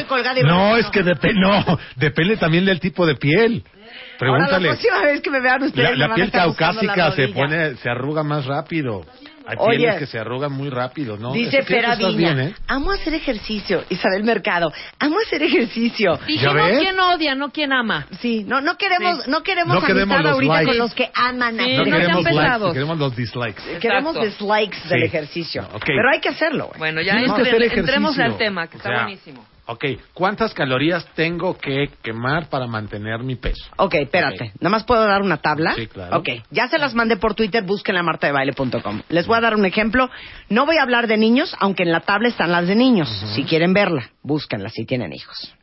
No, 0.46 0.78
es 0.78 0.88
que 0.88 1.04
depende, 1.04 1.40
no, 1.42 1.78
depende 1.98 2.38
también 2.38 2.66
del 2.66 2.80
tipo 2.80 3.06
de 3.06 3.16
piel. 3.16 3.64
Ahora, 3.66 4.18
Pregúntale. 4.18 4.68
la 4.70 4.74
próxima 4.76 5.02
vez 5.04 5.22
que 5.22 5.30
me 5.30 5.42
vean 5.42 5.64
ustedes 5.64 5.84
La, 5.84 5.92
me 5.92 5.98
la 5.98 6.06
a 6.06 6.16
piel 6.16 6.28
estar 6.28 6.48
buscando 6.48 6.82
la 6.84 6.94
caucásica 6.96 7.12
se 7.28 7.34
pone, 7.34 7.76
se 7.76 7.90
arruga 7.90 8.24
más 8.24 8.46
rápido. 8.46 9.04
Hay 9.48 9.56
Oye. 9.60 9.78
pieles 9.78 9.96
que 10.00 10.06
se 10.06 10.20
arrugan 10.20 10.52
muy 10.52 10.70
rápido, 10.70 11.18
¿no? 11.18 11.32
Dice 11.34 11.64
Fera 11.64 11.94
estás 11.94 12.16
Viña, 12.16 12.34
bien, 12.34 12.40
¿eh? 12.50 12.56
amo 12.68 12.92
hacer 12.92 13.14
ejercicio. 13.14 13.84
Isabel 13.90 14.24
Mercado, 14.24 14.72
amo 15.00 15.18
hacer 15.26 15.44
ejercicio. 15.44 16.20
Dijimos 16.28 16.56
quién 16.80 17.00
odia, 17.00 17.36
no 17.36 17.50
quién 17.52 17.74
ama. 17.74 18.08
Sí, 18.20 18.44
no, 18.48 18.62
no 18.62 18.78
queremos, 18.78 19.24
Sí. 19.24 19.30
no 19.32 19.42
queremos 19.44 19.76
No 19.76 19.82
queremos 19.82 20.16
amistad 20.16 20.34
ahorita 20.34 20.54
likes. 20.54 20.68
con 20.70 20.78
los 20.78 20.94
que 20.94 21.12
aman 21.14 21.56
Sí, 21.58 21.62
hacer 21.64 21.78
No 21.78 21.84
queremos 21.86 22.24
likes, 22.24 22.30
pesados. 22.40 22.74
queremos 22.74 22.98
los 23.00 23.16
dislikes. 23.16 23.62
Queremos 23.80 24.22
dislikes 24.22 24.78
del 24.90 25.04
ejercicio. 25.04 25.68
Pero 25.86 26.10
hay 26.12 26.20
que 26.20 26.30
hacerlo, 26.30 26.68
güey. 26.68 26.80
Bueno, 26.80 27.02
ya 27.02 27.14
entre- 27.20 27.74
entremos 27.80 28.18
al 28.20 28.38
tema, 28.38 28.68
que 28.68 28.76
O 28.76 28.78
está 28.78 28.90
sea, 28.90 29.02
buenísimo. 29.04 29.46
Ok, 29.72 29.86
¿cuántas 30.14 30.54
calorías 30.54 31.08
tengo 31.16 31.58
que 31.58 31.90
quemar 32.04 32.50
para 32.50 32.68
mantener 32.68 33.20
mi 33.24 33.38
peso? 33.38 33.64
Ok, 33.78 33.94
espérate. 33.94 34.44
Ok. 34.50 34.56
Nada 34.60 34.70
más 34.70 34.84
puedo 34.84 35.02
dar 35.06 35.22
una 35.22 35.38
tabla. 35.38 35.74
Sí, 35.76 35.88
claro. 35.88 36.18
Ok, 36.18 36.28
ya 36.50 36.68
se 36.68 36.78
las 36.78 36.94
mandé 36.94 37.16
por 37.16 37.36
Twitter, 37.36 37.64
búsquenla 37.64 38.04
martadebaile.com. 38.04 39.04
Les 39.08 39.28
voy 39.28 39.38
a 39.38 39.42
dar 39.42 39.56
un 39.56 39.66
ejemplo. 39.66 40.10
No 40.50 40.66
voy 40.66 40.76
a 40.76 40.82
hablar 40.84 41.08
de 41.08 41.16
niños, 41.16 41.56
aunque 41.58 41.84
en 41.84 41.94
la 41.94 42.02
tabla 42.02 42.28
están 42.28 42.52
las 42.52 42.68
de 42.68 42.76
niños. 42.76 43.08
Si 43.34 43.46
quieren 43.46 43.74
verla, 43.74 44.10
búsquenla 44.24 44.68
si 44.68 44.86
tienen 44.86 45.14
hijos. 45.14 45.56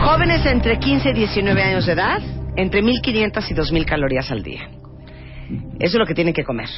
Jóvenes 0.00 0.46
entre 0.46 0.78
15 0.78 1.10
y 1.10 1.12
19 1.12 1.62
años 1.62 1.84
de 1.84 1.92
edad, 1.92 2.22
entre 2.56 2.80
1500 2.80 3.50
y 3.50 3.54
2000 3.54 3.84
calorías 3.84 4.30
al 4.30 4.42
día. 4.42 4.70
Eso 5.78 5.96
es 5.96 5.98
lo 5.98 6.06
que 6.06 6.14
tienen 6.14 6.32
que 6.32 6.44
comer. 6.44 6.70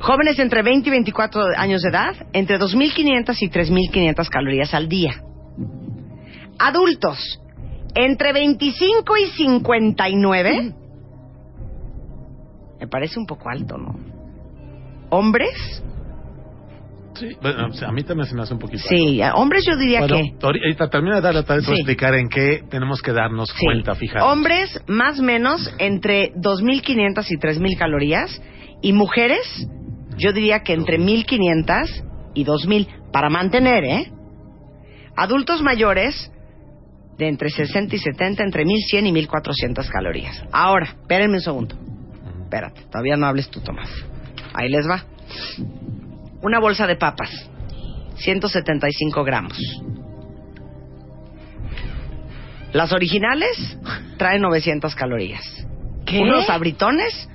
Jóvenes 0.00 0.38
entre 0.38 0.62
20 0.62 0.88
y 0.88 0.92
24 0.92 1.42
años 1.56 1.82
de 1.82 1.90
edad, 1.90 2.14
entre 2.32 2.58
2500 2.58 3.42
y 3.42 3.48
3500 3.48 4.28
calorías 4.30 4.72
al 4.74 4.88
día. 4.88 5.22
Adultos, 6.58 7.18
entre 7.94 8.32
25 8.32 9.16
y 9.16 9.26
59. 9.30 10.72
Me 12.80 12.86
parece 12.86 13.18
un 13.18 13.26
poco 13.26 13.48
alto, 13.48 13.76
¿no? 13.76 13.94
Hombres, 15.10 15.82
Sí. 17.14 17.36
Bueno, 17.42 17.64
a 17.64 17.90
mí 17.92 18.04
también 18.04 18.28
se 18.28 18.34
me 18.36 18.42
hace 18.42 18.52
un 18.54 18.60
poquito. 18.60 18.84
sí, 18.88 19.20
a 19.20 19.34
hombres 19.34 19.64
yo 19.68 19.76
diría 19.76 19.98
Bueno, 20.00 20.18
que. 20.18 20.46
ahorita 20.46 20.88
termina 20.88 21.16
de 21.16 21.20
dar 21.22 21.34
la 21.34 21.42
tarde, 21.42 21.62
te 21.62 21.66
voy 21.66 21.72
a 21.72 21.76
Sí. 21.78 21.80
explicar 21.82 22.14
en 22.14 22.28
qué 22.28 22.62
tenemos 22.70 23.02
que 23.02 23.10
darnos 23.12 23.48
Sí. 23.48 23.64
cuenta, 23.66 23.96
fíjate. 23.96 24.22
Hombres, 24.24 24.80
más 24.86 25.18
o 25.18 25.24
menos, 25.24 25.68
entre 25.80 26.30
2.500 26.36 27.28
y 27.32 27.36
3.000 27.38 27.76
calorías. 27.76 28.40
Y 28.82 28.92
mujeres, 28.92 29.40
yo 30.18 30.32
diría 30.32 30.60
que 30.62 30.74
entre 30.74 30.98
1500 30.98 32.04
y 32.34 32.44
2000 32.44 32.88
para 33.12 33.30
mantener, 33.30 33.84
¿eh? 33.84 34.12
Adultos 35.16 35.62
mayores, 35.62 36.30
de 37.16 37.28
entre 37.28 37.50
60 37.50 37.96
y 37.96 37.98
70, 37.98 38.44
entre 38.44 38.64
1100 38.64 39.06
y 39.06 39.12
1400 39.12 39.88
calorías. 39.90 40.44
Ahora, 40.52 40.86
espérenme 40.86 41.36
un 41.36 41.42
segundo. 41.42 41.76
Espérate, 42.42 42.82
todavía 42.90 43.16
no 43.16 43.26
hables 43.26 43.50
tú, 43.50 43.60
Tomás. 43.60 43.90
Ahí 44.54 44.68
les 44.68 44.88
va. 44.88 45.04
Una 46.42 46.60
bolsa 46.60 46.86
de 46.86 46.96
papas, 46.96 47.30
175 48.16 49.24
gramos. 49.24 49.58
Las 52.72 52.92
originales 52.92 53.78
traen 54.18 54.42
900 54.42 54.94
calorías. 54.94 55.42
¿Qué? 56.04 56.20
Unos 56.20 56.48
abritones 56.48 57.28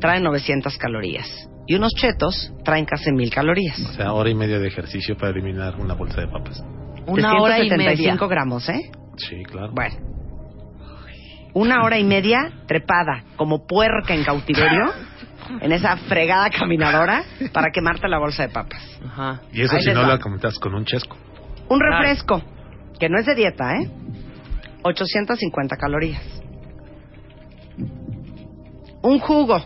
traen 0.00 0.24
900 0.24 0.76
calorías. 0.76 1.48
Y 1.68 1.74
unos 1.74 1.92
chetos 1.94 2.52
traen 2.64 2.86
casi 2.86 3.12
1000 3.12 3.30
calorías. 3.30 3.78
O 3.80 3.92
sea, 3.92 4.12
hora 4.14 4.30
y 4.30 4.34
media 4.34 4.58
de 4.58 4.66
ejercicio 4.68 5.16
para 5.16 5.30
eliminar 5.32 5.76
una 5.76 5.94
bolsa 5.94 6.22
de 6.22 6.26
papas. 6.28 6.64
Una 7.06 7.30
de 7.32 7.38
hora 7.40 7.58
y 7.58 7.68
175 7.68 8.14
media. 8.14 8.26
gramos, 8.28 8.68
¿eh? 8.70 8.90
Sí, 9.16 9.42
claro. 9.44 9.72
Bueno. 9.74 9.96
Una 11.54 11.82
hora 11.82 11.98
y 11.98 12.04
media 12.04 12.52
trepada 12.66 13.24
como 13.36 13.66
puerca 13.66 14.14
en 14.14 14.24
cautiverio 14.24 14.92
en 15.60 15.72
esa 15.72 15.96
fregada 15.96 16.50
caminadora 16.50 17.22
para 17.52 17.70
quemarte 17.72 18.08
la 18.08 18.18
bolsa 18.18 18.44
de 18.44 18.48
papas. 18.50 18.82
Ajá. 19.04 19.40
Y 19.52 19.62
eso 19.62 19.76
Ahí 19.76 19.82
si 19.82 19.90
no 19.92 20.02
va. 20.02 20.14
lo 20.14 20.20
comentas 20.20 20.58
con 20.58 20.74
un 20.74 20.84
chesco. 20.84 21.16
Un 21.68 21.78
Claro. 21.78 21.98
refresco, 21.98 22.42
que 22.98 23.08
no 23.10 23.18
es 23.18 23.26
de 23.26 23.34
dieta, 23.34 23.74
¿eh? 23.76 23.90
850 24.84 25.76
calorías. 25.76 26.22
Un 29.02 29.18
jugo, 29.18 29.58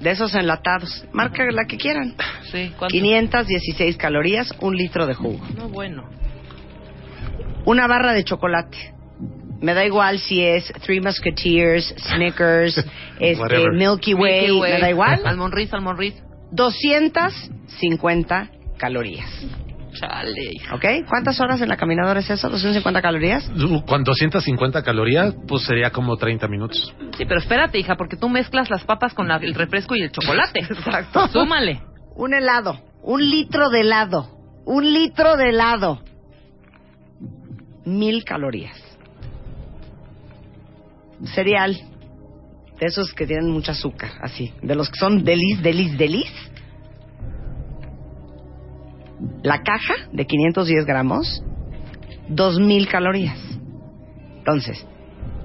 de 0.00 0.10
esos 0.10 0.34
enlatados, 0.34 1.04
marca 1.12 1.44
la 1.50 1.66
que 1.66 1.76
quieran. 1.76 2.14
Sí, 2.50 2.72
¿cuánto? 2.78 2.92
516 2.92 3.96
calorías, 3.96 4.52
un 4.60 4.76
litro 4.76 5.06
de 5.06 5.14
jugo. 5.14 5.40
No, 5.56 5.68
bueno. 5.68 6.08
Una 7.64 7.86
barra 7.86 8.12
de 8.12 8.24
chocolate. 8.24 8.94
Me 9.60 9.74
da 9.74 9.84
igual 9.84 10.18
si 10.18 10.42
es 10.42 10.72
Three 10.84 11.00
Musketeers, 11.02 11.94
Snickers, 11.98 12.78
este, 13.20 13.40
Whatever. 13.40 13.72
Milky 13.74 14.14
Way, 14.14 14.40
Milky 14.46 14.60
Way. 14.60 14.72
me 14.72 14.80
da 14.80 14.90
igual. 14.90 15.20
Almond 15.24 15.52
Riz, 15.52 15.72
Almond 15.74 15.98
Riz. 15.98 16.14
250 16.52 18.50
calorías. 18.78 19.28
Chale. 20.00 20.50
hija. 20.54 20.74
¿Ok? 20.74 20.84
¿Cuántas 21.08 21.38
horas 21.40 21.60
en 21.60 21.68
la 21.68 21.76
caminadora 21.76 22.20
es 22.20 22.30
eso? 22.30 22.50
¿250 22.50 23.02
calorías? 23.02 23.50
Con 23.86 24.02
250 24.04 24.82
calorías, 24.82 25.34
pues 25.46 25.64
sería 25.64 25.90
como 25.90 26.16
30 26.16 26.48
minutos. 26.48 26.94
Sí, 27.18 27.24
pero 27.26 27.38
espérate, 27.38 27.78
hija, 27.78 27.96
porque 27.96 28.16
tú 28.16 28.28
mezclas 28.28 28.70
las 28.70 28.84
papas 28.84 29.12
con 29.14 29.28
la- 29.28 29.36
el 29.36 29.54
refresco 29.54 29.94
y 29.96 30.00
el 30.02 30.10
chocolate. 30.10 30.60
Exacto. 30.70 31.28
Súmale. 31.28 31.82
Un 32.16 32.32
helado. 32.34 32.80
Un 33.02 33.28
litro 33.28 33.68
de 33.70 33.80
helado. 33.82 34.38
Un 34.64 34.92
litro 34.92 35.36
de 35.36 35.50
helado. 35.50 36.00
Mil 37.84 38.24
calorías. 38.24 38.76
Cereal. 41.34 41.76
De 42.78 42.86
esos 42.86 43.12
que 43.12 43.26
tienen 43.26 43.50
mucho 43.50 43.72
azúcar, 43.72 44.10
así. 44.22 44.52
De 44.62 44.74
los 44.74 44.88
que 44.88 44.98
son 44.98 45.22
delis, 45.22 45.62
delis, 45.62 45.96
delis. 45.98 46.32
La 49.42 49.62
caja 49.62 49.94
de 50.12 50.26
510 50.26 50.84
gramos, 50.86 51.42
2000 52.28 52.88
calorías. 52.88 53.38
Entonces, 54.38 54.86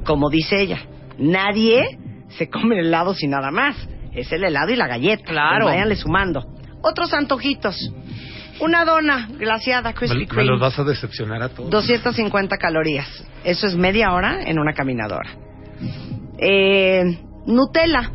como 0.05 0.29
dice 0.29 0.61
ella, 0.61 0.79
nadie 1.17 1.97
se 2.29 2.49
come 2.49 2.79
el 2.79 2.87
helado 2.87 3.13
sin 3.13 3.31
nada 3.31 3.51
más. 3.51 3.75
Es 4.13 4.31
el 4.31 4.43
helado 4.43 4.71
y 4.71 4.75
la 4.75 4.87
galleta. 4.87 5.25
Claro. 5.25 5.65
Pues 5.65 5.75
váyanle 5.75 5.95
sumando. 5.95 6.45
Otros 6.81 7.13
antojitos. 7.13 7.75
Una 8.61 8.85
dona 8.85 9.27
glaciada, 9.37 9.91
Krispy 9.93 10.15
Me, 10.15 10.21
me 10.23 10.27
Kreme. 10.27 10.45
los 10.51 10.61
vas 10.61 10.79
a 10.79 10.83
decepcionar 10.85 11.41
a 11.43 11.49
todos. 11.49 11.69
250 11.69 12.55
calorías. 12.57 13.07
Eso 13.43 13.67
es 13.67 13.75
media 13.75 14.13
hora 14.13 14.43
en 14.43 14.59
una 14.59 14.73
caminadora. 14.73 15.29
Eh, 16.37 17.03
Nutella. 17.45 18.11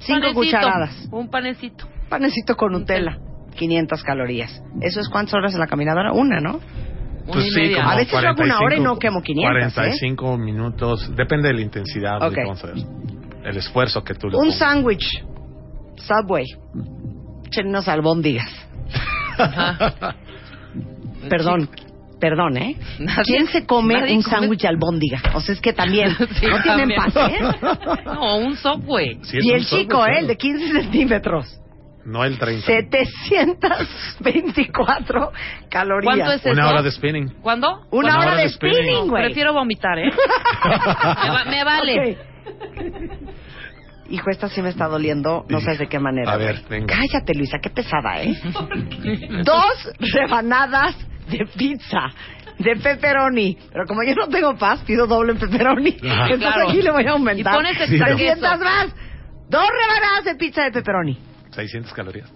Cinco 0.00 0.20
Panecito, 0.20 0.34
cucharadas. 0.34 1.08
Un 1.10 1.28
panecito. 1.30 1.88
Panecito 2.08 2.56
con 2.56 2.72
Nutella. 2.72 3.18
500 3.58 4.02
calorías. 4.02 4.62
¿Eso 4.80 5.00
es 5.00 5.08
cuántas 5.08 5.34
horas 5.34 5.52
en 5.54 5.60
la 5.60 5.66
caminadora? 5.66 6.12
Una, 6.12 6.40
¿no? 6.40 6.54
Una 6.56 7.32
Pues 7.32 7.46
y 7.46 7.50
sí, 7.50 7.74
como 7.74 7.88
A 7.90 7.96
veces 7.96 8.14
hago 8.14 8.42
una 8.42 8.60
hora 8.60 8.76
y 8.76 8.80
no 8.80 8.98
quemo 8.98 9.20
500, 9.22 9.50
¿eh? 9.68 9.72
45 9.74 10.38
minutos, 10.38 11.14
depende 11.14 11.48
de 11.48 11.54
la 11.54 11.60
intensidad. 11.60 12.16
Ok. 12.16 12.22
ahorita 12.22 12.42
vamos 12.46 12.64
a 12.64 12.66
ver. 12.68 12.76
El 13.44 13.56
esfuerzo 13.58 14.02
que 14.02 14.14
tú 14.14 14.28
le 14.28 14.36
Un 14.38 14.52
sándwich. 14.52 15.22
Subway. 15.96 16.44
Echen 17.46 17.68
unos 17.68 17.86
albóndigas. 17.88 18.48
Ajá. 19.38 20.14
Perdón. 21.28 21.68
Perdón, 22.20 22.56
¿eh? 22.56 22.76
Nadie- 22.98 23.22
¿Quién 23.24 23.46
se 23.46 23.64
come 23.64 23.94
un 23.94 24.22
come- 24.22 24.22
sándwich 24.22 24.64
albóndiga? 24.64 25.20
O 25.34 25.40
sea, 25.40 25.54
es 25.54 25.60
que 25.60 25.72
también. 25.72 26.10
Sí, 26.40 26.46
no 26.46 26.60
tienen 26.62 26.88
también. 26.88 27.00
paz, 27.00 27.16
¿eh? 27.16 28.02
No, 28.06 28.38
un 28.38 28.56
software. 28.56 29.18
Sí, 29.22 29.38
y 29.40 29.50
un 29.50 29.56
el 29.56 29.64
sándwich, 29.64 29.86
chico, 29.86 29.98
¿eh? 29.98 30.04
claro. 30.06 30.18
El 30.20 30.26
de 30.26 30.36
15 30.36 30.72
centímetros. 30.82 31.60
No 32.08 32.24
el 32.24 32.38
30. 32.38 32.64
724 32.66 35.32
calorías. 35.68 36.14
¿Cuánto 36.14 36.32
es 36.32 36.40
eso? 36.46 36.50
Una 36.52 36.68
hora 36.70 36.80
de 36.82 36.90
spinning. 36.90 37.28
¿Cuándo? 37.42 37.82
Una 37.90 38.18
hora 38.18 38.34
de 38.36 38.48
spinning, 38.48 39.08
güey. 39.08 39.24
Prefiero 39.24 39.52
vomitar, 39.52 39.98
¿eh? 39.98 40.10
me, 40.64 41.30
va- 41.30 41.44
me 41.44 41.64
vale. 41.64 42.12
Ok. 42.12 42.18
Hijo, 44.10 44.30
esta 44.30 44.48
sí 44.48 44.62
me 44.62 44.70
está 44.70 44.86
doliendo, 44.86 45.44
no 45.50 45.60
sabes 45.60 45.80
de 45.80 45.86
qué 45.88 45.98
manera. 45.98 46.32
A 46.32 46.38
ver, 46.38 46.62
venga. 46.70 46.94
Cállate, 46.96 47.34
Luisa, 47.34 47.58
qué 47.62 47.68
pesada, 47.68 48.22
¿eh? 48.22 48.32
Dos 49.44 49.90
rebanadas 49.98 50.96
de 51.28 51.44
pizza 51.58 52.06
de 52.58 52.74
pepperoni. 52.76 53.58
Pero 53.70 53.84
como 53.86 54.02
yo 54.02 54.14
no 54.14 54.28
tengo 54.28 54.56
paz, 54.56 54.80
pido 54.86 55.06
doble 55.06 55.34
pepperoni. 55.34 55.94
Ajá. 56.02 56.22
Entonces 56.24 56.38
Claro. 56.38 56.68
aquí 56.70 56.80
le 56.80 56.90
voy 56.90 57.04
a 57.06 57.10
aumentar. 57.10 57.52
Y 57.52 57.56
pones 57.56 57.78
extra 57.78 58.06
300 58.06 58.50
queso. 58.50 58.64
más. 58.64 58.86
Dos 59.50 59.66
rebanadas 59.68 60.24
de 60.24 60.34
pizza 60.36 60.62
de 60.64 60.70
pepperoni. 60.72 61.18
600 61.52 61.92
calorías. 61.92 62.28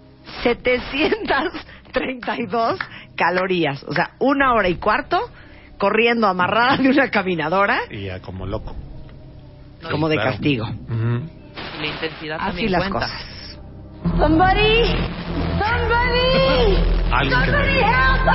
732 0.43 2.79
calorías. 3.15 3.83
O 3.83 3.93
sea, 3.93 4.11
una 4.19 4.53
hora 4.53 4.69
y 4.69 4.75
cuarto 4.75 5.19
corriendo 5.77 6.27
amarrada 6.27 6.77
de 6.77 6.89
una 6.89 7.09
caminadora 7.09 7.79
Y 7.89 8.03
ya 8.05 8.19
como 8.21 8.45
loco. 8.45 8.75
No, 9.81 9.89
como 9.89 10.07
de 10.09 10.15
claro. 10.15 10.31
castigo. 10.31 10.65
Ujú. 10.65 11.29
La 11.79 11.87
intensidad 11.87 12.37
Así 12.39 12.47
también 12.47 12.71
las 12.71 12.81
cuenta. 12.89 12.99
cosas. 12.99 13.21
Somebody, 14.17 14.83
somebody, 15.59 16.77
somebody 17.09 17.51
me- 17.51 17.79
help 17.79 18.27
us. 18.27 18.33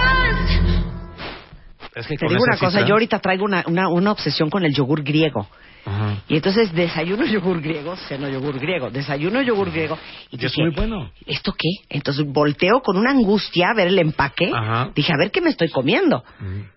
Es 1.94 2.06
que 2.06 2.16
Te 2.16 2.26
digo 2.28 2.42
una 2.42 2.56
cosa, 2.58 2.78
cifra- 2.80 2.86
yo 2.86 2.94
ahorita 2.94 3.18
traigo 3.18 3.44
una, 3.44 3.64
una, 3.66 3.88
una 3.88 4.12
obsesión 4.12 4.48
con 4.50 4.64
el 4.64 4.72
yogur 4.74 5.02
griego. 5.02 5.46
Ajá. 5.88 6.22
Y 6.28 6.36
entonces 6.36 6.72
desayuno 6.74 7.24
yogur 7.24 7.60
griego, 7.60 7.96
ceno 7.96 8.28
yogur 8.28 8.58
griego, 8.58 8.90
desayuno 8.90 9.40
yogur 9.42 9.70
griego. 9.70 9.98
Y, 10.30 10.42
Y 10.42 10.46
es 10.46 10.58
muy 10.58 10.70
bueno. 10.70 11.10
¿esto 11.26 11.52
qué? 11.52 11.68
Entonces 11.88 12.26
volteo 12.26 12.80
con 12.82 12.96
una 12.96 13.10
angustia 13.10 13.70
a 13.70 13.74
ver 13.74 13.88
el 13.88 13.98
empaque. 13.98 14.50
Ajá. 14.52 14.90
Dije, 14.94 15.12
a 15.12 15.16
ver 15.16 15.30
qué 15.30 15.40
me 15.40 15.50
estoy 15.50 15.70
comiendo. 15.70 16.22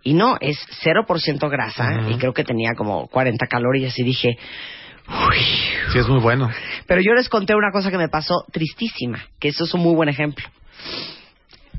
Y 0.03 0.13
no, 0.13 0.37
es 0.39 0.57
0% 0.83 1.49
grasa 1.49 2.09
y 2.09 2.15
creo 2.15 2.33
que 2.33 2.43
tenía 2.43 2.71
como 2.75 3.07
40 3.07 3.45
calorías 3.47 3.97
y 3.99 4.03
dije, 4.03 4.37
uy. 5.07 5.37
Sí, 5.91 5.99
es 5.99 6.07
muy 6.07 6.19
bueno. 6.19 6.49
Pero 6.87 7.01
yo 7.01 7.13
les 7.13 7.27
conté 7.27 7.53
una 7.53 7.71
cosa 7.71 7.91
que 7.91 7.97
me 7.97 8.07
pasó 8.07 8.45
tristísima, 8.51 9.19
que 9.39 9.49
eso 9.49 9.65
es 9.65 9.73
un 9.73 9.81
muy 9.81 9.93
buen 9.93 10.09
ejemplo. 10.09 10.45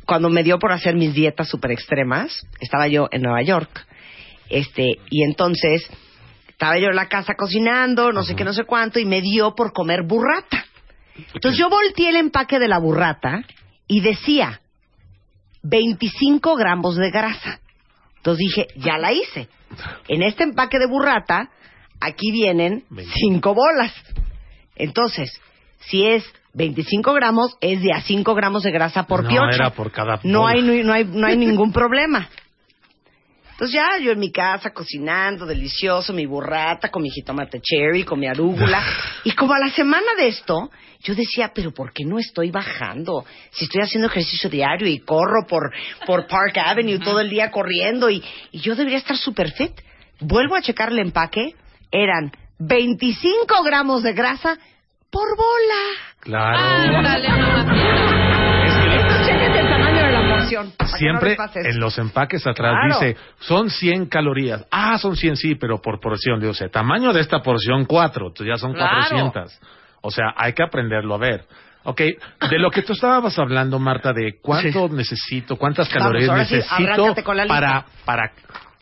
Cuando 0.04 0.28
me 0.28 0.42
dio 0.42 0.58
por 0.58 0.72
hacer 0.72 0.96
mis 0.96 1.14
dietas 1.14 1.48
súper 1.48 1.70
extremas, 1.70 2.46
estaba 2.60 2.88
yo 2.88 3.08
en 3.10 3.22
Nueva 3.22 3.42
York, 3.42 3.86
este, 4.50 4.98
y 5.08 5.24
entonces 5.24 5.88
estaba 6.62 6.78
yo 6.78 6.90
en 6.90 6.94
la 6.96 7.08
casa 7.08 7.34
cocinando, 7.34 8.12
no 8.12 8.22
sé 8.22 8.36
qué, 8.36 8.44
no 8.44 8.52
sé 8.52 8.62
cuánto, 8.62 9.00
y 9.00 9.04
me 9.04 9.20
dio 9.20 9.56
por 9.56 9.72
comer 9.72 10.04
burrata. 10.04 10.64
Entonces 11.34 11.58
yo 11.58 11.68
volteé 11.68 12.10
el 12.10 12.16
empaque 12.16 12.60
de 12.60 12.68
la 12.68 12.78
burrata 12.78 13.42
y 13.88 14.00
decía 14.00 14.60
25 15.64 16.54
gramos 16.54 16.96
de 16.96 17.10
grasa. 17.10 17.58
Entonces 18.18 18.46
dije, 18.46 18.66
ya 18.76 18.96
la 18.96 19.12
hice. 19.12 19.48
En 20.06 20.22
este 20.22 20.44
empaque 20.44 20.78
de 20.78 20.86
burrata, 20.86 21.50
aquí 22.00 22.30
vienen 22.30 22.84
20. 22.90 23.12
5 23.12 23.54
bolas. 23.54 23.92
Entonces, 24.76 25.32
si 25.80 26.06
es 26.06 26.24
25 26.54 27.12
gramos, 27.14 27.56
es 27.60 27.82
de 27.82 27.92
a 27.92 28.02
5 28.02 28.34
gramos 28.36 28.62
de 28.62 28.70
grasa 28.70 29.02
por 29.08 29.24
No, 29.24 29.28
piocha. 29.30 29.56
era 29.56 29.70
por 29.70 29.90
cada 29.90 30.20
no 30.22 30.42
bola. 30.42 30.52
hay, 30.52 30.62
no, 30.84 30.92
hay, 30.92 31.04
no 31.06 31.26
hay 31.26 31.36
ningún 31.36 31.72
problema. 31.72 32.28
Entonces 33.52 33.74
ya 33.74 33.98
yo 33.98 34.12
en 34.12 34.18
mi 34.18 34.32
casa 34.32 34.70
cocinando, 34.72 35.46
delicioso, 35.46 36.12
mi 36.12 36.26
burrata 36.26 36.90
con 36.90 37.02
mi 37.02 37.10
jitomate 37.10 37.60
cherry, 37.60 38.04
con 38.04 38.18
mi 38.18 38.26
arúgula. 38.26 38.82
Y 39.24 39.32
como 39.32 39.54
a 39.54 39.58
la 39.60 39.70
semana 39.70 40.14
de 40.18 40.28
esto, 40.28 40.70
yo 41.04 41.14
decía, 41.14 41.52
pero 41.54 41.72
¿por 41.72 41.92
qué 41.92 42.04
no 42.04 42.18
estoy 42.18 42.50
bajando? 42.50 43.24
Si 43.52 43.66
estoy 43.66 43.82
haciendo 43.82 44.08
ejercicio 44.08 44.50
diario 44.50 44.88
y 44.88 44.98
corro 44.98 45.46
por, 45.46 45.72
por 46.06 46.26
Park 46.26 46.58
Avenue 46.58 46.98
todo 46.98 47.20
el 47.20 47.30
día 47.30 47.52
corriendo 47.52 48.10
y, 48.10 48.22
y 48.50 48.60
yo 48.60 48.74
debería 48.74 48.98
estar 48.98 49.16
super 49.16 49.52
fit. 49.52 49.72
Vuelvo 50.18 50.56
a 50.56 50.62
checar 50.62 50.90
el 50.90 50.98
empaque, 50.98 51.54
eran 51.92 52.32
25 52.58 53.62
gramos 53.62 54.02
de 54.02 54.12
grasa 54.12 54.58
por 55.10 55.36
bola. 55.36 55.82
Claro. 56.20 56.58
Ándale, 56.58 57.28
mamacita. 57.28 58.11
No 60.52 60.86
Siempre 60.98 61.36
en 61.54 61.80
los 61.80 61.98
empaques 61.98 62.46
atrás 62.46 62.74
Claro. 62.84 63.00
dice, 63.00 63.16
son 63.40 63.70
100 63.70 64.06
calorías. 64.06 64.66
Ah, 64.70 64.98
son 64.98 65.16
100, 65.16 65.36
sí, 65.36 65.54
pero 65.54 65.80
por 65.80 66.00
porción. 66.00 66.38
Digo, 66.40 66.52
o 66.52 66.54
sea, 66.54 66.68
tamaño 66.68 67.12
de 67.12 67.20
esta 67.20 67.40
porción, 67.40 67.84
4. 67.84 68.28
Entonces 68.28 68.54
ya 68.54 68.58
son 68.58 68.72
Claro. 68.74 68.94
400. 69.08 69.60
O 70.02 70.10
sea, 70.10 70.34
hay 70.36 70.52
que 70.52 70.62
aprenderlo 70.62 71.14
a 71.14 71.18
ver. 71.18 71.44
Ok, 71.84 72.00
de 72.50 72.58
lo 72.58 72.70
que 72.70 72.82
tú 72.82 72.92
estabas 72.92 73.36
hablando, 73.38 73.78
Marta, 73.80 74.12
de 74.12 74.38
cuánto 74.40 74.88
necesito, 74.88 75.56
cuántas 75.56 75.88
Vamos, 75.92 76.12
calorías 76.12 76.48
sí, 76.48 76.54
necesito 76.56 77.14
para, 77.48 77.84
para, 78.04 78.30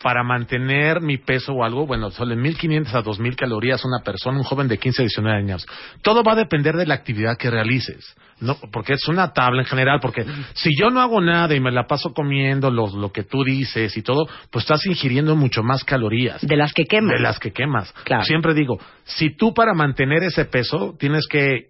para 0.01 0.23
mantener 0.23 1.01
mi 1.01 1.17
peso 1.17 1.53
o 1.53 1.63
algo, 1.63 1.85
bueno, 1.85 2.09
son 2.11 2.29
de 2.29 2.35
1500 2.35 2.93
a 2.95 3.01
2000 3.01 3.35
calorías 3.35 3.85
una 3.85 3.99
persona, 4.03 4.37
un 4.37 4.43
joven 4.43 4.67
de 4.67 4.77
15 4.77 5.01
a 5.01 5.05
19 5.05 5.37
años. 5.37 5.65
Todo 6.01 6.23
va 6.23 6.33
a 6.33 6.35
depender 6.35 6.75
de 6.75 6.85
la 6.87 6.95
actividad 6.95 7.37
que 7.37 7.49
realices. 7.49 8.15
No, 8.39 8.57
porque 8.71 8.93
es 8.93 9.07
una 9.07 9.33
tabla 9.33 9.61
en 9.61 9.67
general, 9.67 9.99
porque 10.01 10.25
si 10.53 10.71
yo 10.75 10.89
no 10.89 10.99
hago 11.01 11.21
nada 11.21 11.53
y 11.55 11.59
me 11.59 11.71
la 11.71 11.85
paso 11.85 12.11
comiendo 12.13 12.71
los, 12.71 12.93
lo 12.93 13.11
que 13.11 13.23
tú 13.23 13.43
dices 13.43 13.95
y 13.95 14.01
todo, 14.01 14.27
pues 14.49 14.63
estás 14.65 14.85
ingiriendo 14.87 15.35
mucho 15.35 15.61
más 15.61 15.83
calorías 15.83 16.41
De 16.41 16.57
las 16.57 16.73
que 16.73 16.85
queman. 16.85 17.15
de 17.15 17.21
las 17.21 17.39
que 17.39 17.51
quemas. 17.51 17.93
Claro. 18.03 18.23
Siempre 18.23 18.55
digo, 18.55 18.79
si 19.03 19.35
tú 19.35 19.53
para 19.53 19.73
mantener 19.75 20.23
ese 20.23 20.45
peso 20.45 20.95
tienes 20.99 21.27
que 21.27 21.67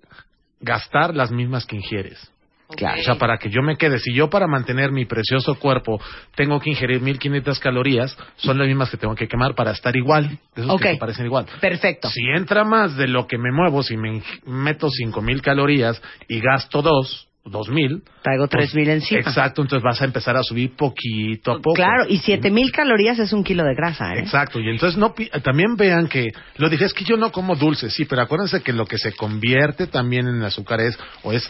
gastar 0.61 1.13
las 1.15 1.31
mismas 1.31 1.65
que 1.65 1.75
ingieres. 1.75 2.31
Claro. 2.75 2.99
O 2.99 3.03
sea, 3.03 3.15
para 3.15 3.37
que 3.37 3.49
yo 3.49 3.61
me 3.61 3.77
quede, 3.77 3.99
si 3.99 4.13
yo 4.13 4.29
para 4.29 4.47
mantener 4.47 4.91
mi 4.91 5.05
precioso 5.05 5.55
cuerpo 5.55 6.01
tengo 6.35 6.59
que 6.59 6.69
ingerir 6.69 7.01
1500 7.01 7.59
calorías, 7.59 8.17
son 8.37 8.57
las 8.57 8.67
mismas 8.67 8.89
que 8.89 8.97
tengo 8.97 9.15
que 9.15 9.27
quemar 9.27 9.55
para 9.55 9.71
estar 9.71 9.95
igual. 9.95 10.39
De 10.55 10.61
esos 10.63 10.75
Ok. 10.75 10.81
que 10.81 10.95
parecen 10.97 11.25
igual. 11.25 11.45
Perfecto. 11.59 12.09
Si 12.09 12.21
entra 12.35 12.63
más 12.63 12.95
de 12.95 13.07
lo 13.07 13.27
que 13.27 13.37
me 13.37 13.51
muevo, 13.51 13.83
si 13.83 13.97
me 13.97 14.21
meto 14.45 14.89
5000 14.89 15.41
calorías 15.41 16.01
y 16.27 16.39
gasto 16.39 16.81
dos, 16.81 17.27
2000. 17.43 18.03
Traigo 18.21 18.47
pues, 18.47 18.69
3000 18.71 18.89
encima. 18.89 19.21
Exacto, 19.21 19.61
entonces 19.61 19.83
vas 19.83 20.01
a 20.01 20.05
empezar 20.05 20.37
a 20.37 20.43
subir 20.43 20.75
poquito 20.75 21.51
a 21.53 21.55
poco. 21.57 21.73
Claro, 21.73 22.05
y 22.07 22.17
7000 22.19 22.71
calorías 22.71 23.17
es 23.19 23.33
un 23.33 23.43
kilo 23.43 23.63
de 23.63 23.73
grasa, 23.73 24.13
¿eh? 24.13 24.19
Exacto, 24.19 24.59
y 24.59 24.69
entonces 24.69 24.97
no 24.97 25.13
también 25.43 25.75
vean 25.75 26.07
que 26.07 26.27
lo 26.57 26.69
dije 26.69 26.85
es 26.85 26.93
que 26.93 27.03
yo 27.03 27.17
no 27.17 27.31
como 27.31 27.55
dulces, 27.55 27.93
sí, 27.93 28.05
pero 28.05 28.21
acuérdense 28.21 28.61
que 28.61 28.73
lo 28.73 28.85
que 28.85 28.97
se 28.97 29.13
convierte 29.13 29.87
también 29.87 30.27
en 30.27 30.43
azúcar 30.43 30.81
es 30.81 30.97
o 31.23 31.31
es 31.31 31.49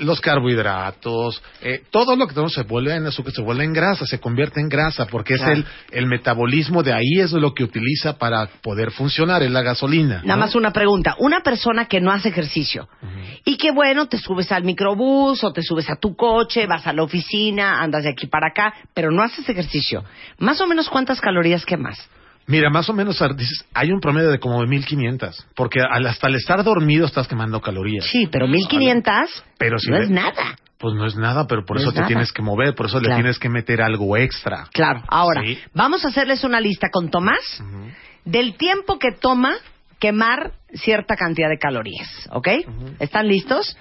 los 0.00 0.20
carbohidratos, 0.20 1.42
eh, 1.62 1.82
todo 1.90 2.14
lo 2.14 2.26
que 2.26 2.34
tenemos 2.34 2.52
se 2.52 2.62
vuelve 2.62 2.94
en 2.94 3.06
azúcar, 3.06 3.32
se 3.32 3.40
vuelve 3.40 3.64
en 3.64 3.72
grasa, 3.72 4.04
se 4.06 4.20
convierte 4.20 4.60
en 4.60 4.68
grasa, 4.68 5.06
porque 5.06 5.34
Claro. 5.36 5.52
es 5.52 5.58
el, 5.58 5.66
el 5.92 6.06
metabolismo 6.06 6.82
de 6.82 6.92
ahí 6.92 7.20
es 7.20 7.32
lo 7.32 7.54
que 7.54 7.64
utiliza 7.64 8.18
para 8.18 8.46
poder 8.62 8.90
funcionar, 8.90 9.42
es 9.42 9.50
la 9.50 9.62
gasolina. 9.62 10.16
Nada 10.24 10.36
¿no? 10.36 10.40
más 10.40 10.54
una 10.54 10.72
pregunta. 10.72 11.16
Una 11.18 11.40
persona 11.40 11.86
que 11.86 12.00
no 12.00 12.12
hace 12.12 12.28
ejercicio 12.28 12.88
y 13.44 13.56
que, 13.56 13.70
bueno, 13.70 14.08
te 14.08 14.18
subes 14.18 14.52
al 14.52 14.64
microbús 14.64 15.42
o 15.42 15.52
te 15.52 15.62
subes 15.62 15.88
a 15.88 15.96
tu 15.96 16.14
coche, 16.14 16.66
vas 16.66 16.86
a 16.86 16.92
la 16.92 17.02
oficina, 17.02 17.80
andas 17.80 18.04
de 18.04 18.10
aquí 18.10 18.26
para 18.26 18.48
acá, 18.48 18.74
pero 18.94 19.10
no 19.10 19.22
haces 19.22 19.48
ejercicio. 19.48 20.04
Más 20.38 20.60
o 20.60 20.66
menos, 20.66 20.88
¿cuántas 20.88 21.20
calorías 21.20 21.64
quemas? 21.64 21.98
Mira, 22.48 22.70
más 22.70 22.88
o 22.88 22.92
menos 22.94 23.18
dices, 23.36 23.64
hay 23.74 23.92
un 23.92 24.00
promedio 24.00 24.30
de 24.30 24.40
como 24.40 24.60
de 24.62 24.66
1500, 24.66 25.46
porque 25.54 25.80
al, 25.80 26.06
hasta 26.06 26.26
al 26.28 26.34
estar 26.34 26.64
dormido 26.64 27.06
estás 27.06 27.28
quemando 27.28 27.60
calorías. 27.60 28.06
Sí, 28.06 28.26
pero 28.32 28.48
1500 28.48 29.44
Pero 29.58 29.78
si 29.78 29.90
no 29.90 29.98
le- 29.98 30.04
es 30.04 30.10
nada. 30.10 30.56
Pues 30.78 30.94
no 30.94 31.06
es 31.06 31.16
nada, 31.16 31.46
pero 31.46 31.64
por 31.64 31.76
No 31.76 31.80
eso 31.80 31.88
es 31.90 31.94
te 31.94 32.00
nada. 32.00 32.08
tienes 32.08 32.32
que 32.32 32.40
mover, 32.40 32.74
por 32.74 32.86
eso 32.86 33.00
Claro. 33.00 33.16
le 33.16 33.20
tienes 33.22 33.38
que 33.38 33.48
meter 33.48 33.82
algo 33.82 34.16
extra. 34.16 34.64
Claro. 34.72 35.02
Ahora, 35.08 35.42
Sí. 35.44 35.58
vamos 35.74 36.04
a 36.04 36.08
hacerles 36.08 36.42
una 36.44 36.60
lista 36.60 36.88
con 36.90 37.10
Tomás 37.10 37.62
del 38.24 38.56
tiempo 38.56 38.98
que 38.98 39.10
toma 39.12 39.54
quemar 39.98 40.52
cierta 40.74 41.16
cantidad 41.16 41.48
de 41.50 41.58
calorías, 41.58 42.28
¿ok? 42.32 42.48
¿Están 43.00 43.26
listos? 43.28 43.76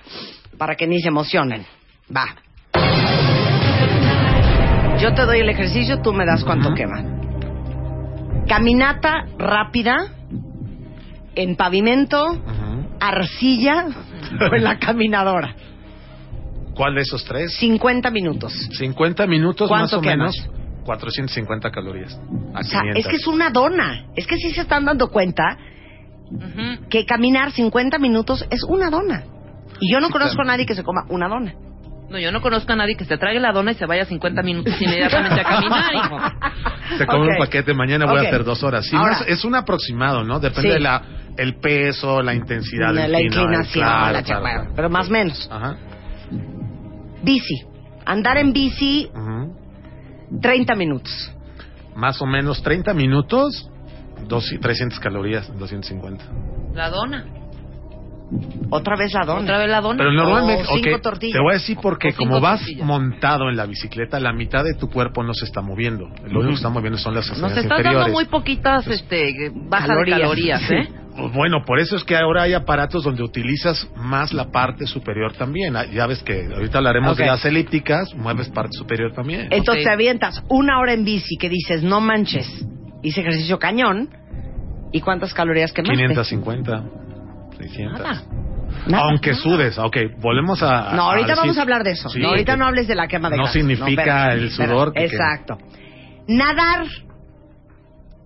Para 0.58 0.76
que 0.76 0.88
ni 0.88 1.00
se 1.00 1.08
emocionen. 1.10 1.66
Va. 2.14 2.36
Yo 5.00 5.14
te 5.14 5.22
doy 5.26 5.40
el 5.40 5.50
ejercicio, 5.50 6.02
tú 6.02 6.12
me 6.12 6.26
das 6.26 6.44
cuánto 6.44 6.74
quema. 6.74 7.17
Caminata 8.48 9.26
rápida 9.38 9.96
en 11.36 11.56
pavimento, 11.56 12.26
arcilla 13.00 13.86
o 14.40 14.56
en 14.56 14.64
la 14.64 14.80
caminadora. 14.80 15.56
¿Cuál 16.74 16.96
de 16.96 17.02
esos 17.02 17.24
tres? 17.26 17.54
50 17.58 18.10
minutos. 18.12 18.54
50 18.78 19.26
minutos 19.28 19.70
más 19.70 19.90
¿Cuánto 19.92 19.98
o 20.00 20.02
quemas? 20.02 20.36
menos. 20.38 20.54
450 20.86 21.72
calorías. 21.72 22.20
A 22.54 22.60
O 22.60 22.64
sea, 22.64 22.80
500. 22.82 23.00
es 23.00 23.08
que 23.08 23.16
es 23.18 23.28
una 23.28 23.50
dona. 23.50 24.06
Es 24.16 24.26
que 24.26 24.38
sí 24.38 24.52
se 24.52 24.62
están 24.62 24.86
dando 24.86 25.10
cuenta 25.10 25.58
que 26.90 27.06
caminar 27.06 27.52
50 27.52 27.98
minutos 28.00 28.46
es 28.50 28.64
una 28.64 28.90
dona. 28.90 29.24
Y 29.82 29.92
yo 29.92 30.00
no 30.00 30.08
Sí, 30.08 30.14
conozco 30.14 30.36
claro. 30.36 30.50
a 30.50 30.54
nadie 30.54 30.66
que 30.66 30.76
se 30.76 30.84
coma 30.84 31.06
una 31.10 31.28
dona. 31.28 31.54
No, 32.10 32.18
yo 32.20 32.32
no 32.32 32.42
conozco 32.42 32.72
a 32.72 32.76
nadie 32.78 32.96
que 32.96 33.04
se 33.06 33.18
trague 33.18 33.40
la 33.40 33.52
dona 33.52 33.72
y 33.72 33.76
se 33.76 33.86
vaya 33.86 34.06
50 34.06 34.42
minutos 34.42 34.74
inmediatamente 34.82 35.42
a 35.42 35.44
caminar, 35.44 35.94
hijo. 35.94 36.18
Se 36.98 37.06
come 37.06 37.28
un 37.32 37.38
paquete, 37.38 37.74
mañana 37.74 38.06
voy 38.06 38.20
a 38.20 38.30
hacer 38.30 38.44
dos 38.46 38.64
horas. 38.64 38.86
Sí, 38.86 38.96
Ahora- 38.96 39.12
más- 39.20 39.28
es 39.28 39.44
un 39.44 39.56
aproximado, 39.56 40.24
¿no? 40.24 40.40
Depende 40.40 40.70
Sí. 40.70 40.74
de 40.76 40.80
la 40.80 41.02
el 41.38 41.56
peso, 41.60 42.22
la 42.24 42.34
intensidad. 42.34 42.94
la 42.94 43.02
del 43.04 43.12
la 43.12 43.22
inclinación, 43.22 43.84
claro, 43.86 44.14
la 44.14 44.24
claro, 44.24 44.26
chapa- 44.42 44.54
claro. 44.56 44.74
pero 44.76 44.90
más 44.90 45.08
o 45.08 45.12
menos. 45.12 45.50
Ajá. 45.52 45.76
Bici. 47.24 47.64
Andar 48.06 48.38
en 48.38 48.54
bici 48.54 49.10
Ujú. 49.14 50.40
30 50.42 50.76
minutos. 50.76 51.34
Más 51.96 52.22
o 52.22 52.26
menos 52.26 52.62
30 52.64 52.94
minutos, 52.94 53.70
dos, 54.28 54.50
300 54.62 55.00
calorías, 55.00 55.48
250. 55.60 56.24
La 56.74 56.90
dona. 56.90 57.26
Otra 58.70 58.98
vez 58.98 59.14
la 59.14 59.26
dona. 59.26 59.42
Otra 59.42 59.58
vez 59.60 59.70
la 59.70 59.82
dona. 59.82 59.98
Pero 59.98 60.12
normalmente, 60.12 60.64
O 60.70 60.78
cinco 60.78 61.00
tortillas. 61.00 61.34
te 61.34 61.40
voy 61.40 61.52
a 61.52 61.54
decir 61.54 61.78
porque 61.82 62.14
como 62.14 62.42
vas 62.42 62.60
tortillas. 62.60 62.86
montado 62.86 63.50
en 63.50 63.56
la 63.56 63.66
bicicleta, 63.66 64.20
la 64.20 64.34
mitad 64.34 64.64
de 64.64 64.74
tu 64.74 64.90
cuerpo 64.90 65.24
no 65.24 65.34
se 65.34 65.46
está 65.46 65.62
moviendo. 65.62 66.10
Lo 66.26 66.40
único 66.40 66.48
que 66.50 66.54
está 66.56 66.70
moviendo 66.70 66.98
son 66.98 67.14
las 67.16 67.28
Nos 67.30 67.52
extremidades 67.52 67.64
estás 67.64 67.84
dando 67.84 68.14
muy 68.14 68.26
poquitas 68.26 68.88
este, 68.88 69.52
bajas 69.54 69.88
Calorías. 69.88 70.72
¿eh? 70.72 70.90
Pues 71.18 71.34
Bueno, 71.34 71.64
por 71.66 71.80
eso 71.80 71.96
es 71.96 72.04
que 72.04 72.16
ahora 72.16 72.44
hay 72.44 72.54
aparatos 72.54 73.04
donde 73.04 73.24
utilizas 73.24 73.90
más 73.96 74.34
la 74.34 74.52
parte 74.52 74.86
superior 74.86 75.34
también. 75.34 75.76
Ah, 75.76 75.86
Ya 75.86 76.06
ves 76.06 76.22
que 76.22 76.46
ahorita 76.54 76.78
hablaremos 76.78 77.18
de 77.18 77.26
las 77.26 77.44
elípticas, 77.44 78.14
mueves 78.14 78.50
parte 78.50 78.78
superior 78.78 79.14
también. 79.14 79.48
Entonces 79.50 79.84
te 79.84 79.90
avientas 79.90 80.44
una 80.48 80.80
hora 80.80 80.94
en 80.94 81.04
bici 81.04 81.38
que 81.38 81.50
dices, 81.50 81.82
no 81.82 82.02
manches, 82.02 82.48
hice 83.02 83.22
ejercicio 83.22 83.58
cañón. 83.58 84.10
¿Y 84.92 85.02
cuántas 85.02 85.34
calorías 85.34 85.74
quemaste? 85.74 85.96
550, 85.98 86.84
600. 87.58 88.00
Nada. 88.00 88.22
Nada. 88.88 89.04
Aunque 89.10 89.34
sudes, 89.34 89.78
ok, 89.78 89.98
volvemos 90.20 90.62
a... 90.62 90.94
No, 90.94 91.04
ahorita 91.04 91.30
decir- 91.30 91.38
vamos 91.42 91.58
a 91.58 91.62
hablar 91.62 91.84
de 91.84 91.92
eso. 91.92 92.10
Sí, 92.10 92.20
no, 92.20 92.30
ahorita 92.30 92.54
que 92.54 92.58
no 92.60 92.66
hables 92.68 92.88
de 92.88 92.96
la 92.96 93.08
quema 93.08 93.30
de 93.30 93.38
no 93.38 93.48
significa 93.48 93.90
espérate, 94.34 94.34
el 94.40 94.52
sudor 94.52 94.94
que- 94.94 95.06
Exacto. 95.06 95.58
Nadar 96.28 96.86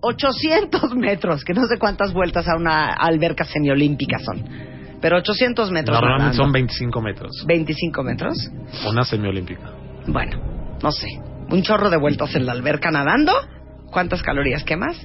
800 0.02 0.94
metros, 0.96 1.44
que 1.44 1.54
no 1.54 1.66
sé 1.66 1.78
cuántas 1.78 2.12
vueltas 2.12 2.48
a 2.48 2.56
una 2.56 2.92
alberca 2.92 3.44
semiolímpica 3.44 4.18
son. 4.18 4.44
Pero 5.00 5.16
800 5.18 5.70
metros. 5.72 5.94
Normalmente 5.96 6.24
nadando. 6.36 6.44
son 6.44 6.52
25 6.52 7.02
metros, 7.02 7.44
25 7.46 8.02
metros. 8.02 8.34
una 8.88 9.04
semiolímpica. 9.04 9.70
Bueno, 10.06 10.38
no 10.82 10.92
sé. 10.92 11.08
Un 11.50 11.62
chorro 11.62 11.90
de 11.90 11.96
vueltas 11.96 12.34
en 12.36 12.46
la 12.46 12.52
alberca 12.52 12.90
nadando. 12.90 13.32
¿Cuántas 13.90 14.22
calorías 14.22 14.64
quemas? 14.64 14.96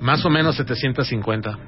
Más 0.00 0.24
o 0.24 0.30
menos 0.30 0.56
750 0.56 1.58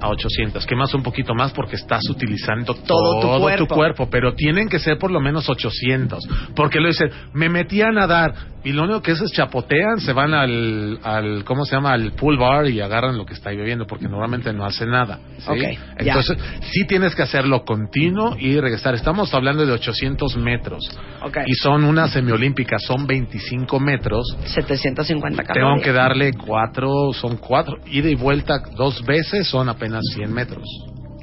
a 0.00 0.08
800. 0.08 0.66
Quemas 0.66 0.92
un 0.94 1.02
poquito 1.02 1.34
más 1.34 1.52
porque 1.52 1.76
estás 1.76 2.02
utilizando 2.10 2.74
Todo 2.74 3.20
todo, 3.20 3.56
tu 3.56 3.66
tu, 3.66 3.74
cuerpo. 3.74 4.08
pero 4.10 4.34
tienen 4.34 4.68
que 4.68 4.78
ser 4.78 4.98
por 4.98 5.10
lo 5.10 5.20
menos 5.20 5.48
800. 5.48 6.26
Porque 6.54 6.80
lo 6.80 6.88
dicen, 6.88 7.10
me 7.32 7.48
metí 7.48 7.80
a 7.82 7.90
nadar 7.90 8.34
y 8.62 8.72
lo 8.72 8.82
único 8.82 9.00
que 9.00 9.12
es 9.12 9.20
es 9.20 9.30
chapotean, 9.32 10.00
se 10.00 10.12
van 10.12 10.34
al, 10.34 10.98
al 11.02 11.44
¿cómo 11.44 11.64
se 11.64 11.76
llama? 11.76 11.92
Al 11.92 12.12
pool 12.12 12.36
bar 12.36 12.66
y 12.68 12.80
agarran 12.80 13.16
lo 13.16 13.24
que 13.24 13.34
está 13.34 13.50
ahí 13.50 13.56
bebiendo 13.56 13.86
porque 13.86 14.08
normalmente 14.08 14.52
no 14.52 14.64
hace 14.66 14.86
nada. 14.86 15.20
¿sí? 15.38 15.48
Ok, 15.48 15.56
ya. 15.58 15.78
Entonces, 15.98 16.36
sí 16.72 16.84
tienes 16.86 17.14
que 17.14 17.22
hacerlo 17.22 17.64
continuo 17.64 18.36
y 18.38 18.58
regresar. 18.60 18.94
Estamos 18.94 19.32
hablando 19.34 19.64
de 19.64 19.72
800 19.72 20.36
metros. 20.38 20.82
Y 21.46 21.54
son 21.54 21.84
una 21.84 22.08
semiolímpica, 22.08 22.78
son 22.78 23.06
25 23.06 23.78
metros. 23.80 24.36
750 24.46 25.42
Tengo 25.44 25.54
calorías. 25.54 25.84
que 25.84 25.92
darle 25.92 26.32
cuatro, 26.34 27.12
son 27.12 27.36
cuatro, 27.36 27.76
ida 27.86 28.08
y 28.08 28.14
vuelta 28.14 28.60
dos 28.76 29.04
veces 29.04 29.46
son 29.46 29.68
apenas 29.68 29.85
100 30.14 30.32
metros. 30.32 30.64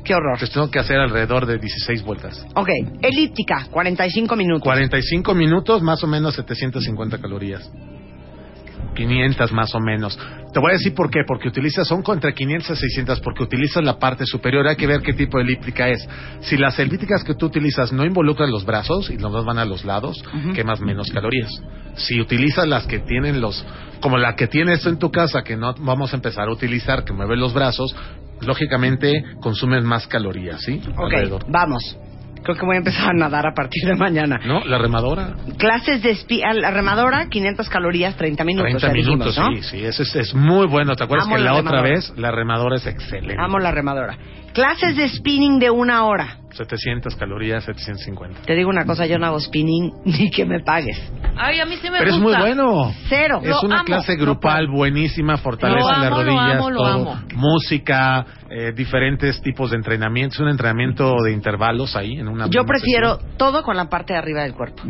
Qué 0.04 0.14
horror. 0.14 0.34
Entonces 0.34 0.52
tengo 0.54 0.70
que 0.70 0.80
hacer 0.80 0.98
alrededor 0.98 1.46
de 1.46 1.58
16 1.58 2.04
vueltas. 2.04 2.46
Ok, 2.56 2.70
elíptica, 3.02 3.68
45 3.72 4.36
minutos. 4.36 4.64
45 4.64 5.34
minutos, 5.34 5.82
más 5.82 6.04
o 6.04 6.08
menos 6.08 6.36
750 6.36 7.20
calorías. 7.20 7.70
500 8.96 9.52
más 9.54 9.74
o 9.74 9.80
menos. 9.80 10.18
Te 10.54 10.60
voy 10.60 10.72
a 10.72 10.74
decir 10.74 10.94
por 10.94 11.10
qué, 11.10 11.22
porque 11.28 11.48
utilizas, 11.48 11.88
son 11.88 12.04
contra 12.04 12.32
500 12.32 12.70
a 12.70 12.76
600, 12.76 13.22
porque 13.22 13.44
utilizas 13.44 13.84
la 13.84 13.98
parte 13.98 14.24
superior, 14.26 14.68
hay 14.68 14.76
que 14.76 14.86
ver 14.86 15.02
qué 15.02 15.14
tipo 15.14 15.38
de 15.38 15.46
elíptica 15.46 15.90
es. 15.90 16.08
Si 16.42 16.58
las 16.58 16.78
elípticas 16.78 17.24
que 17.24 17.34
tú 17.34 17.48
utilizas 17.48 17.92
no 17.92 18.06
involucran 18.06 18.52
los 18.52 18.66
brazos 18.66 19.10
y 19.10 19.18
los 19.18 19.32
dos 19.32 19.46
van 19.46 19.58
a 19.58 19.66
los 19.66 19.84
lados, 19.84 20.24
Ujú. 20.28 20.54
quemas 20.54 20.80
menos 20.80 21.10
calorías. 21.12 21.50
Si 21.96 22.20
utilizas 22.22 22.68
las 22.68 22.86
que 22.86 23.00
tienen 23.00 23.42
los, 23.42 23.66
como 24.00 24.18
la 24.18 24.36
que 24.36 24.48
tienes 24.48 24.86
en 24.86 25.00
tu 25.00 25.10
casa, 25.12 25.44
que 25.44 25.56
no 25.58 25.74
vamos 25.80 26.14
a 26.14 26.18
empezar 26.18 26.48
a 26.48 26.52
utilizar, 26.52 27.04
que 27.04 27.14
mueve 27.14 27.36
los 27.36 27.54
brazos, 27.54 27.96
lógicamente 28.46 29.24
consumes 29.42 29.84
más 29.84 30.08
calorías, 30.08 30.62
¿sí? 30.62 30.82
Ok, 30.96 31.00
Alrededor. 31.14 31.46
vamos. 31.50 31.98
Creo 32.44 32.58
que 32.58 32.66
voy 32.66 32.76
a 32.76 32.80
empezar 32.80 33.10
a 33.10 33.14
nadar 33.14 33.48
a 33.48 33.54
partir 33.54 33.86
de 33.88 33.96
mañana. 33.96 34.38
¿No? 34.46 34.66
La 34.66 34.78
remadora. 34.78 35.34
Clases 35.58 36.04
de 36.04 36.12
espi 36.12 36.44
a 36.44 36.54
la 36.54 36.72
remadora, 36.72 37.28
500 37.30 37.70
calorías, 37.70 38.18
30 38.18 38.44
minutos. 38.44 38.66
30 38.82 38.88
ya 38.88 38.94
dijimos, 38.94 39.20
minutos, 39.20 39.38
¿no? 39.38 39.56
sí, 39.56 39.64
sí, 39.64 39.86
eso 39.86 40.04
es, 40.04 40.14
es 40.16 40.34
muy 40.36 40.68
bueno. 40.68 40.94
¿Te 40.98 41.06
acuerdas 41.06 41.28
Amo 41.28 41.38
que 41.38 41.42
la 41.42 41.54
la, 41.54 41.60
otra 41.60 41.82
vez 41.82 42.12
la 42.18 42.32
remadora 42.32 42.76
es 42.76 42.86
excelente? 42.86 43.38
Amo 43.40 43.60
la 43.60 43.72
remadora. 43.72 44.18
Clases 44.54 44.96
de 44.96 45.10
spinning 45.10 45.60
de 45.60 45.70
una 45.72 46.06
hora. 46.06 46.38
700 46.52 47.16
calorías, 47.16 47.64
750. 47.64 48.42
Te 48.46 48.54
digo 48.54 48.70
una 48.70 48.86
cosa, 48.86 49.08
yo 49.08 49.18
no 49.18 49.26
hago 49.26 49.40
spinning 49.40 49.92
ni 50.06 50.30
que 50.30 50.46
me 50.46 50.60
pagues. 50.60 51.02
Ay, 51.36 51.60
a 51.60 51.66
mí 51.66 51.76
sí 51.82 51.90
me 51.90 51.98
Pero 51.98 52.12
es 52.12 52.20
gusta. 52.22 52.38
muy 52.40 52.48
bueno. 52.48 52.94
Cero. 53.10 53.40
Es 53.42 53.50
Lo 53.50 53.62
una 53.62 53.78
amo, 53.78 53.86
clase 53.86 54.16
lo 54.16 54.22
grupal 54.24 54.68
buenísima, 54.68 55.38
fortalece 55.38 55.80
Lo 55.82 55.88
las 55.90 55.98
amo, 55.98 56.10
lo 56.10 56.24
rodillas, 56.24 56.56
amo, 56.58 56.70
lo 56.70 56.78
todo. 56.78 56.94
amo. 57.12 57.22
música, 57.36 58.26
eh, 58.52 58.72
diferentes 58.76 59.42
tipos 59.42 59.72
de 59.72 59.78
entrenamiento, 59.78 60.36
es 60.36 60.40
un 60.42 60.50
entrenamiento 60.50 61.16
de 61.24 61.32
intervalos 61.32 61.96
ahí 61.96 62.20
en 62.20 62.28
una 62.28 62.48
Yo 62.50 62.64
prefiero 62.66 63.16
sesión. 63.16 63.38
todo 63.38 63.64
con 63.64 63.76
la 63.76 63.90
parte 63.90 64.14
de 64.14 64.20
arriba 64.20 64.44
del 64.44 64.54
cuerpo. 64.54 64.84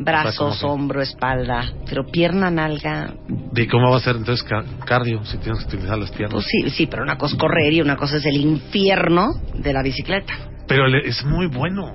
Brazos, 0.00 0.62
hombro, 0.62 1.02
espalda, 1.02 1.72
pero 1.88 2.06
pierna, 2.06 2.50
nalga. 2.50 3.12
¿De 3.52 3.66
cómo 3.66 3.90
va 3.90 3.96
a 3.96 4.00
ser 4.00 4.16
entonces 4.16 4.44
ca- 4.48 4.64
cardio 4.84 5.24
si 5.24 5.38
tienes 5.38 5.60
que 5.64 5.74
utilizar 5.76 5.98
las 5.98 6.10
piernas? 6.10 6.34
Pues 6.34 6.46
sí, 6.46 6.70
sí, 6.70 6.86
pero 6.86 7.02
una 7.02 7.16
cosa 7.18 7.34
es 7.34 7.40
correr 7.40 7.72
y 7.72 7.80
una 7.80 7.96
cosa 7.96 8.16
es 8.18 8.24
el 8.26 8.36
infierno 8.36 9.26
de 9.54 9.72
la 9.72 9.82
bicicleta. 9.82 10.32
Pero 10.68 10.86
es 10.98 11.24
muy 11.24 11.46
bueno. 11.46 11.92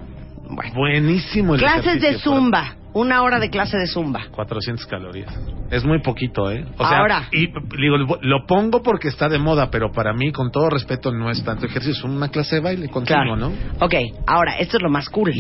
Bueno. 0.50 0.74
Buenísimo 0.76 1.56
el 1.56 1.62
Clases 1.62 2.02
de 2.02 2.20
zumba. 2.20 2.76
Una 2.96 3.24
hora 3.24 3.40
de 3.40 3.50
clase 3.50 3.76
de 3.78 3.88
zumba. 3.88 4.26
400 4.32 4.86
calorías. 4.86 5.34
Es 5.72 5.84
muy 5.84 6.00
poquito, 6.02 6.52
¿eh? 6.52 6.64
O 6.78 6.88
sea, 6.88 7.00
Ahora. 7.00 7.24
Y 7.32 7.48
digo, 7.48 7.98
lo 8.22 8.46
pongo 8.46 8.84
porque 8.84 9.08
está 9.08 9.30
de 9.30 9.40
moda, 9.40 9.72
pero 9.72 9.92
para 9.92 10.14
mí, 10.14 10.32
con 10.32 10.52
todo 10.52 10.70
respeto, 10.70 11.12
no 11.12 11.32
es 11.32 11.44
tanto 11.44 11.66
ejercicio. 11.66 11.94
Es 11.98 12.04
una 12.04 12.28
clase 12.30 12.58
de 12.58 12.62
baile 12.62 12.90
continuo, 12.90 13.36
Claro. 13.36 13.36
¿no? 13.38 13.52
Ok, 13.84 13.96
ahora, 14.28 14.58
esto 14.60 14.78
es 14.78 14.84
lo 14.84 14.90
más 14.92 15.10
cool. 15.10 15.34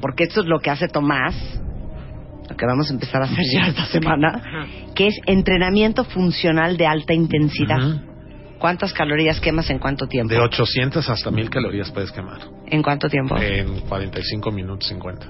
Porque 0.00 0.24
esto 0.24 0.40
es 0.40 0.46
lo 0.46 0.60
que 0.60 0.70
hace 0.70 0.88
Tomás, 0.88 1.34
lo 2.48 2.56
que 2.56 2.66
vamos 2.66 2.90
a 2.90 2.94
empezar 2.94 3.22
a 3.22 3.26
hacer 3.26 3.44
ya 3.52 3.66
esta 3.68 3.86
semana, 3.86 4.42
que 4.94 5.08
es 5.08 5.20
entrenamiento 5.26 6.04
funcional 6.04 6.76
de 6.76 6.86
alta 6.86 7.14
intensidad. 7.14 8.02
¿Cuántas 8.58 8.92
calorías 8.92 9.40
quemas 9.40 9.70
en 9.70 9.78
cuánto 9.78 10.06
tiempo? 10.06 10.34
De 10.34 10.40
800 10.40 11.08
hasta 11.08 11.30
1000 11.30 11.48
calorías 11.50 11.90
puedes 11.92 12.10
quemar. 12.10 12.40
¿En 12.66 12.82
cuánto 12.82 13.08
tiempo? 13.08 13.36
En 13.38 13.80
45 13.80 14.50
minutos 14.50 14.88
50. 14.88 15.26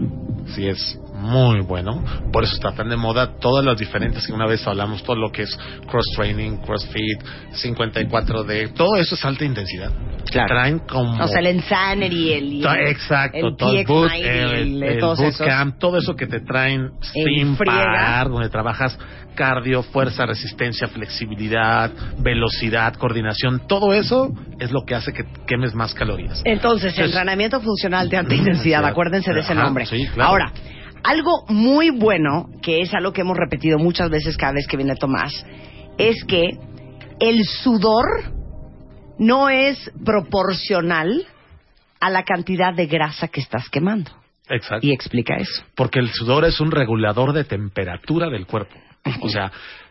Sí, 0.55 0.67
es 0.67 0.99
muy 1.13 1.61
bueno. 1.61 2.03
Por 2.33 2.43
eso 2.45 2.55
está 2.55 2.73
tan 2.73 2.89
de 2.89 2.97
moda 2.97 3.37
todas 3.39 3.65
las 3.65 3.79
diferentes 3.79 4.27
que 4.27 4.33
una 4.33 4.47
vez 4.47 4.67
hablamos, 4.67 5.03
todo 5.03 5.17
lo 5.17 5.31
que 5.31 5.43
es 5.43 5.59
cross 5.91 6.07
training, 6.17 6.57
crossfit, 6.59 7.23
54D, 7.53 8.73
todo 8.75 8.97
eso 8.97 9.15
es 9.15 9.25
alta 9.25 9.45
intensidad. 9.45 9.91
Claro. 10.31 10.49
Traen 10.49 10.79
como... 10.81 11.23
o 11.23 11.29
sea, 11.29 11.41
el 11.41 11.57
Insanity, 11.57 12.33
el, 12.33 12.67
Exacto, 12.89 13.49
el 13.49 13.57
todo 13.57 13.71
el, 13.77 13.87
PX90, 13.87 13.89
boot, 13.89 14.11
el- 14.13 14.23
el, 14.27 14.83
el 14.83 15.01
bootcamp, 15.01 15.79
todo 15.79 15.99
eso 15.99 16.15
que 16.17 16.27
te 16.27 16.41
traen 16.41 16.83
En 16.83 17.25
sin 17.25 17.57
friega. 17.57 17.77
parar, 17.79 18.29
donde 18.29 18.49
trabajas 18.49 18.99
cardio, 19.39 19.85
fuerza, 19.85 20.27
resistencia, 20.27 20.89
flexibilidad, 20.89 21.93
velocidad, 22.19 22.95
coordinación, 22.95 23.69
todo 23.69 23.93
eso 23.93 24.33
es 24.59 24.73
lo 24.73 24.81
que 24.85 24.97
hace 24.97 25.13
que 25.13 25.23
quemes 25.47 25.77
más 25.77 25.95
calorías. 25.95 26.43
Entonces, 26.45 26.91
Entonces- 26.91 27.15
entrenamiento 27.15 27.61
funcional 27.61 28.09
de 28.09 28.17
alta 28.17 28.35
intensidad, 28.35 28.81
Ajá, 28.81 28.91
acuérdense 28.91 29.33
de 29.33 29.41
ese 29.41 29.53
ajá, 29.53 29.63
nombre. 29.63 29.87
sí, 29.87 30.07
claro. 30.13 30.31
Ahora, 30.31 30.53
algo 31.05 31.45
muy 31.49 31.91
bueno, 31.91 32.47
que 32.61 32.81
es 32.81 32.93
algo 32.95 33.13
que 33.13 33.21
hemos 33.21 33.37
repetido 33.37 33.79
muchas 33.79 34.11
veces 34.11 34.37
cada 34.37 34.55
vez 34.55 34.67
que 34.67 34.77
viene 34.77 34.97
Tomás, 34.97 35.33
es 35.99 36.25
que 36.25 36.49
el 37.21 37.45
sudor 37.45 38.07
no 39.21 39.49
es 39.49 39.79
proporcional 40.05 41.25
a 42.01 42.11
la 42.11 42.25
cantidad 42.25 42.75
de 42.75 42.87
grasa 42.87 43.29
que 43.29 43.41
estás 43.41 43.69
quemando. 43.71 44.11
Exacto. 44.51 44.85
Y 44.87 44.93
explica 44.93 45.37
eso. 45.37 45.63
Porque 45.77 45.99
el 46.01 46.09
sudor 46.11 46.45
es 46.45 46.61
un 46.61 46.71
regulador 46.71 47.33
de 47.33 47.45
temperatura 47.45 48.29
del 48.31 48.47
cuerpo. 48.47 48.75
O 49.23 49.29
sea, 49.29 49.51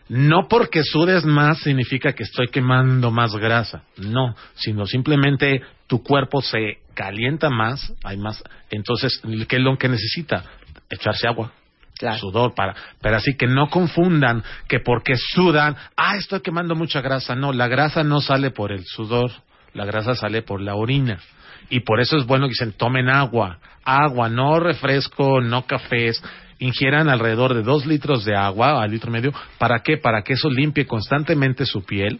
no 0.09 0.47
porque 0.47 0.83
sudes 0.83 1.25
más 1.25 1.59
significa 1.59 2.13
que 2.13 2.23
estoy 2.23 2.47
quemando 2.47 3.11
más 3.11 3.35
grasa. 3.35 3.83
No, 3.97 4.35
sino 4.55 4.85
simplemente 4.85 5.61
tu 5.87 6.01
cuerpo 6.01 6.41
se 6.41 6.79
calienta 6.93 7.49
más, 7.49 7.93
hay 8.03 8.17
más. 8.17 8.41
Entonces, 8.69 9.21
¿qué 9.47 9.57
es 9.57 9.61
lo 9.61 9.77
que 9.77 9.89
necesita? 9.89 10.43
Echarse 10.89 11.27
agua. 11.27 11.51
Claro. 11.97 12.19
Sudor 12.19 12.53
para, 12.53 12.75
pero 13.01 13.17
así 13.17 13.35
que 13.35 13.47
no 13.47 13.71
confundan 13.71 14.43
que 14.67 14.79
porque 14.79 15.15
sudan, 15.15 15.75
ah, 15.95 16.15
estoy 16.15 16.41
quemando 16.41 16.75
mucha 16.75 17.01
grasa. 17.01 17.35
No, 17.35 17.51
la 17.51 17.67
grasa 17.67 18.03
no 18.03 18.21
sale 18.21 18.51
por 18.51 18.71
el 18.71 18.85
sudor, 18.85 19.31
la 19.73 19.83
grasa 19.83 20.13
sale 20.13 20.43
por 20.43 20.61
la 20.61 20.75
orina. 20.75 21.19
Y 21.69 21.79
por 21.81 21.99
eso 21.99 22.17
es 22.17 22.25
bueno 22.27 22.45
que 22.45 22.51
dicen, 22.51 22.73
tomen 22.73 23.09
agua, 23.09 23.59
agua, 23.87 24.29
no 24.29 24.59
refresco, 24.59 25.39
no 25.39 25.65
cafés, 25.65 26.21
ingieran 26.59 27.09
alrededor 27.09 27.53
de 27.53 27.63
dos 27.63 27.85
litros 27.85 28.25
de 28.25 28.35
agua, 28.35 28.83
al 28.83 28.91
litro 28.91 29.09
y 29.09 29.13
medio, 29.13 29.33
¿para 29.57 29.79
qué? 29.79 29.97
Para 29.97 30.23
que 30.23 30.33
eso 30.33 30.49
limpie 30.49 30.85
constantemente 30.85 31.65
su 31.65 31.83
piel 31.85 32.19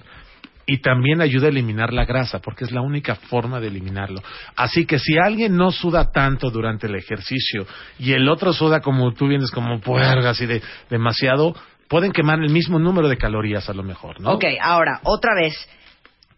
y 0.66 0.80
también 0.80 1.22
ayuda 1.22 1.48
a 1.48 1.50
eliminar 1.50 1.94
la 1.94 2.06
grasa, 2.06 2.40
porque 2.40 2.66
es 2.66 2.72
la 2.72 2.82
única 2.82 3.16
forma 3.16 3.60
de 3.60 3.68
eliminarlo. 3.68 4.22
Así 4.56 4.86
que 4.86 5.00
si 5.00 5.18
alguien 5.18 5.56
no 5.56 5.72
suda 5.72 6.12
tanto 6.12 6.50
durante 6.52 6.88
el 6.88 6.96
ejercicio 6.96 7.66
y 7.98 8.14
el 8.14 8.28
otro 8.30 8.54
suda 8.54 8.82
como 8.82 9.14
tú 9.14 9.28
vienes 9.28 9.50
como 9.52 9.80
puerga, 9.80 10.30
así 10.30 10.46
de 10.46 10.62
demasiado, 10.90 11.56
pueden 11.88 12.12
quemar 12.12 12.40
el 12.40 12.50
mismo 12.50 12.80
número 12.80 13.08
de 13.08 13.18
calorías 13.18 13.70
a 13.70 13.74
lo 13.74 13.84
mejor, 13.84 14.20
¿no? 14.20 14.34
Ok, 14.34 14.44
ahora, 14.62 15.00
otra 15.04 15.32
vez, 15.36 15.56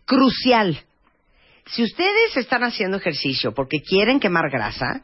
crucial. 0.06 0.80
Si 1.66 1.84
ustedes 1.84 2.38
están 2.38 2.64
haciendo 2.64 2.98
ejercicio 2.98 3.54
porque 3.54 3.82
quieren 3.82 4.20
quemar 4.20 4.50
grasa, 4.52 5.04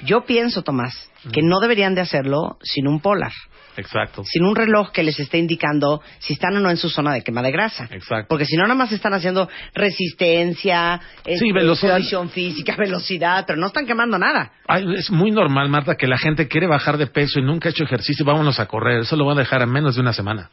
yo 0.00 0.24
pienso, 0.24 0.62
Tomás, 0.62 1.10
que 1.32 1.42
no 1.42 1.60
deberían 1.60 1.94
de 1.94 2.00
hacerlo 2.02 2.58
sin 2.62 2.86
un 2.86 3.00
polar, 3.00 3.32
Exacto. 3.76 4.22
sin 4.24 4.44
un 4.44 4.54
reloj 4.54 4.90
que 4.92 5.02
les 5.02 5.18
esté 5.18 5.38
indicando 5.38 6.02
si 6.18 6.34
están 6.34 6.56
o 6.56 6.60
no 6.60 6.70
en 6.70 6.76
su 6.76 6.88
zona 6.90 7.12
de 7.12 7.22
quema 7.22 7.42
de 7.42 7.50
grasa. 7.50 7.88
Exacto. 7.90 8.26
Porque 8.28 8.44
si 8.44 8.56
no, 8.56 8.62
nada 8.64 8.74
más 8.74 8.92
están 8.92 9.14
haciendo 9.14 9.48
resistencia, 9.74 11.00
este, 11.24 11.52
velocidad. 11.52 11.94
condición 11.94 12.30
física, 12.30 12.76
velocidad, 12.78 13.44
pero 13.46 13.58
no 13.58 13.68
están 13.68 13.86
quemando 13.86 14.18
nada. 14.18 14.52
Ay, 14.66 14.84
es 14.96 15.10
muy 15.10 15.30
normal, 15.30 15.68
Marta, 15.68 15.96
que 15.96 16.06
la 16.06 16.18
gente 16.18 16.48
quiere 16.48 16.66
bajar 16.66 16.98
de 16.98 17.06
peso 17.06 17.38
y 17.38 17.42
nunca 17.42 17.68
ha 17.68 17.72
hecho 17.72 17.84
ejercicio, 17.84 18.24
vámonos 18.24 18.60
a 18.60 18.66
correr. 18.66 19.00
Eso 19.00 19.16
lo 19.16 19.24
van 19.24 19.38
a 19.38 19.40
dejar 19.40 19.62
a 19.62 19.66
menos 19.66 19.94
de 19.94 20.00
una 20.02 20.12
semana. 20.12 20.50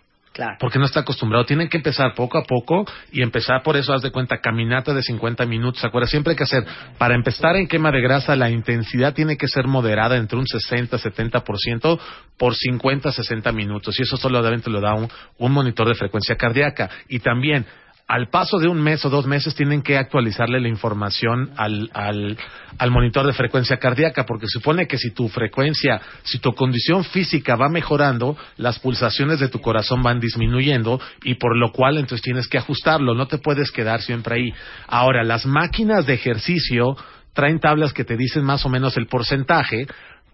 Porque 0.59 0.79
no 0.79 0.85
está 0.85 1.01
acostumbrado. 1.01 1.45
Tienen 1.45 1.67
que 1.67 1.77
empezar 1.77 2.13
poco 2.13 2.37
a 2.37 2.43
poco 2.43 2.85
y 3.11 3.21
empezar 3.21 3.61
por 3.63 3.75
eso, 3.75 3.93
haz 3.93 4.01
de 4.01 4.11
cuenta, 4.11 4.39
caminata 4.39 4.93
de 4.93 5.03
50 5.03 5.45
minutos. 5.45 5.83
Acuerda, 5.83 6.07
siempre 6.07 6.31
hay 6.31 6.37
que 6.37 6.43
hacer, 6.43 6.65
para 6.97 7.15
empezar 7.15 7.55
en 7.57 7.67
quema 7.67 7.91
de 7.91 8.01
grasa, 8.01 8.35
la 8.35 8.49
intensidad 8.49 9.13
tiene 9.13 9.37
que 9.37 9.47
ser 9.47 9.67
moderada 9.67 10.15
entre 10.15 10.37
un 10.37 10.45
60-70% 10.45 11.99
por 12.37 12.53
50-60 12.55 13.53
minutos. 13.53 13.99
Y 13.99 14.03
eso 14.03 14.17
solamente 14.17 14.69
lo 14.69 14.79
da 14.79 14.95
un 14.95 15.51
monitor 15.51 15.87
de 15.87 15.95
frecuencia 15.95 16.35
cardíaca. 16.37 16.89
Y 17.09 17.19
también, 17.19 17.65
al 18.11 18.27
paso 18.27 18.59
de 18.59 18.67
un 18.67 18.81
mes 18.83 19.05
o 19.05 19.09
dos 19.09 19.25
meses 19.25 19.55
tienen 19.55 19.81
que 19.81 19.97
actualizarle 19.97 20.59
la 20.59 20.67
información 20.67 21.51
al, 21.55 21.89
al, 21.93 22.37
al 22.77 22.91
monitor 22.91 23.25
de 23.25 23.31
frecuencia 23.31 23.77
cardíaca, 23.77 24.25
porque 24.25 24.47
supone 24.49 24.85
que 24.85 24.97
si 24.97 25.11
tu 25.11 25.29
frecuencia, 25.29 26.01
si 26.23 26.39
tu 26.39 26.51
condición 26.51 27.05
física 27.05 27.55
va 27.55 27.69
mejorando, 27.69 28.35
las 28.57 28.79
pulsaciones 28.79 29.39
de 29.39 29.47
tu 29.47 29.61
corazón 29.61 30.03
van 30.03 30.19
disminuyendo 30.19 30.99
y 31.23 31.35
por 31.35 31.55
lo 31.55 31.71
cual 31.71 31.99
entonces 31.99 32.21
tienes 32.21 32.49
que 32.49 32.57
ajustarlo, 32.57 33.15
no 33.15 33.27
te 33.27 33.37
puedes 33.37 33.71
quedar 33.71 34.01
siempre 34.01 34.35
ahí. 34.35 34.53
Ahora, 34.87 35.23
las 35.23 35.45
máquinas 35.45 36.05
de 36.05 36.15
ejercicio 36.15 36.97
traen 37.33 37.61
tablas 37.61 37.93
que 37.93 38.03
te 38.03 38.17
dicen 38.17 38.43
más 38.43 38.65
o 38.65 38.69
menos 38.69 38.97
el 38.97 39.07
porcentaje, 39.07 39.87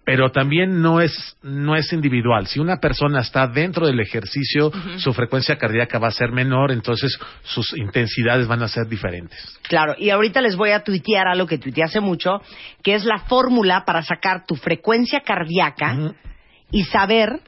pero 0.08 0.30
también 0.30 0.80
no 0.80 1.02
es 1.02 1.36
no 1.42 1.76
es 1.76 1.92
individual. 1.92 2.46
Si 2.46 2.58
una 2.58 2.78
persona 2.78 3.20
está 3.20 3.46
dentro 3.46 3.86
del 3.86 4.00
ejercicio, 4.00 4.72
su 4.96 5.12
frecuencia 5.12 5.58
cardíaca 5.58 5.98
va 5.98 6.08
a 6.08 6.12
ser 6.12 6.32
menor, 6.32 6.72
entonces 6.72 7.18
sus 7.42 7.76
intensidades 7.76 8.46
van 8.46 8.62
a 8.62 8.68
ser 8.68 8.88
diferentes. 8.88 9.38
Claro, 9.68 9.96
y 9.98 10.08
ahorita 10.08 10.40
les 10.40 10.56
voy 10.56 10.70
a 10.70 10.82
tuitear 10.82 11.28
algo 11.28 11.46
que 11.46 11.58
tuiteé 11.58 11.84
hace 11.84 12.00
mucho, 12.00 12.40
que 12.82 12.94
es 12.94 13.04
la 13.04 13.18
fórmula 13.18 13.84
para 13.84 14.00
sacar 14.00 14.46
tu 14.46 14.54
frecuencia 14.54 15.20
cardíaca 15.20 16.14
y 16.70 16.84
saber 16.84 17.42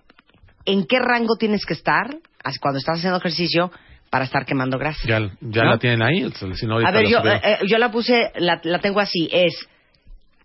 en 0.67 0.85
qué 0.85 0.99
rango 0.99 1.37
tienes 1.39 1.65
que 1.65 1.73
estar 1.73 2.15
cuando 2.61 2.79
estás 2.79 2.99
haciendo 2.99 3.21
ejercicio 3.21 3.73
para 4.11 4.27
estar 4.27 4.45
quemando 4.45 4.77
grasa. 4.77 5.01
Ya, 5.09 5.19
ya 5.41 5.63
¿No? 5.65 5.71
la 5.71 5.79
tienen 5.79 6.03
ahí, 6.03 6.31
si 6.57 6.67
no, 6.67 6.77
A 6.77 6.91
ver, 6.91 7.07
yo, 7.07 7.21
eh, 7.21 7.41
eh, 7.43 7.59
yo 7.67 7.79
la 7.79 7.91
puse, 7.91 8.33
la, 8.35 8.61
la 8.65 8.81
tengo 8.81 9.01
así, 9.01 9.31
es 9.33 9.67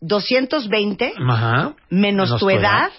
220 0.08 1.14
Ajá. 1.28 1.74
menos, 1.90 2.38
tu 2.40 2.50
edad, 2.50 2.90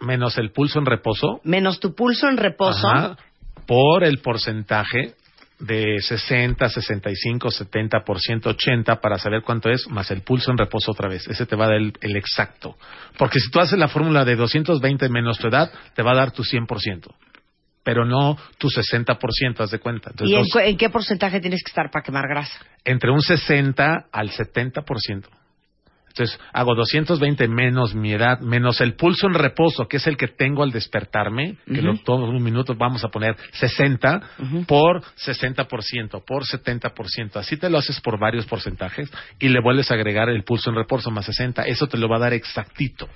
menos 0.00 0.38
el 0.38 0.50
pulso 0.52 0.78
en 0.78 0.86
reposo, 0.86 1.40
menos 1.44 1.78
tu 1.80 1.94
pulso 1.94 2.28
en 2.28 2.36
reposo, 2.36 2.88
Ajá. 2.88 3.16
por 3.66 4.04
el 4.04 4.18
porcentaje 4.18 5.14
de 5.58 6.00
60, 6.00 6.70
65, 6.70 7.48
70%, 7.50 8.46
80 8.46 8.96
para 9.00 9.18
saber 9.18 9.42
cuánto 9.42 9.68
es, 9.68 9.86
más 9.90 10.10
el 10.10 10.22
pulso 10.22 10.50
en 10.50 10.56
reposo 10.56 10.92
otra 10.92 11.06
vez. 11.08 11.26
Ese 11.28 11.44
te 11.44 11.54
va 11.54 11.66
a 11.66 11.68
dar 11.68 11.76
el, 11.76 11.92
el 12.00 12.16
exacto. 12.16 12.78
Porque 13.18 13.38
si 13.40 13.50
tú 13.50 13.60
haces 13.60 13.78
la 13.78 13.88
fórmula 13.88 14.24
de 14.24 14.36
220 14.36 15.10
menos 15.10 15.38
tu 15.38 15.48
edad, 15.48 15.70
te 15.94 16.02
va 16.02 16.12
a 16.12 16.14
dar 16.16 16.30
tu 16.32 16.44
100%. 16.44 17.12
pero 17.82 18.04
no 18.06 18.36
tu 18.58 18.68
60%, 18.68 19.60
haz 19.60 19.70
de 19.70 19.78
cuenta. 19.80 20.10
Entonces, 20.10 20.30
¿Y 20.34 20.36
en, 20.38 20.42
dos- 20.44 20.62
en 20.62 20.76
qué 20.78 20.88
porcentaje 20.90 21.40
tienes 21.40 21.62
que 21.62 21.70
estar 21.70 21.90
para 21.90 22.02
quemar 22.04 22.24
grasa? 22.28 22.58
entre 22.84 23.10
un 23.10 23.20
60 23.20 24.06
al 24.12 24.30
70%. 24.30 25.28
Entonces, 26.10 26.40
hago 26.52 26.74
220 26.74 27.46
menos 27.46 27.94
mi 27.94 28.12
edad, 28.12 28.40
menos 28.40 28.80
el 28.80 28.94
pulso 28.94 29.28
en 29.28 29.34
reposo, 29.34 29.86
que 29.86 29.98
es 29.98 30.06
el 30.08 30.16
que 30.16 30.26
tengo 30.26 30.64
al 30.64 30.72
despertarme, 30.72 31.56
que 31.66 31.80
lo 31.80 31.96
tomo 31.98 32.26
un 32.26 32.42
minuto, 32.42 32.74
vamos 32.74 33.04
a 33.04 33.08
poner 33.08 33.36
60 33.52 34.20
por 34.66 35.02
60%, 35.02 36.24
por 36.24 36.44
70%. 36.44 37.36
Así 37.36 37.56
te 37.56 37.70
lo 37.70 37.78
haces 37.78 38.00
por 38.00 38.18
varios 38.18 38.44
porcentajes 38.46 39.08
y 39.38 39.48
le 39.48 39.60
vuelves 39.60 39.90
a 39.92 39.94
agregar 39.94 40.28
el 40.28 40.42
pulso 40.42 40.70
en 40.70 40.76
reposo 40.76 41.12
más 41.12 41.26
60. 41.26 41.62
Eso 41.62 41.86
te 41.86 41.96
lo 41.96 42.08
va 42.08 42.16
a 42.16 42.20
dar 42.20 42.32
exactito. 42.32 43.08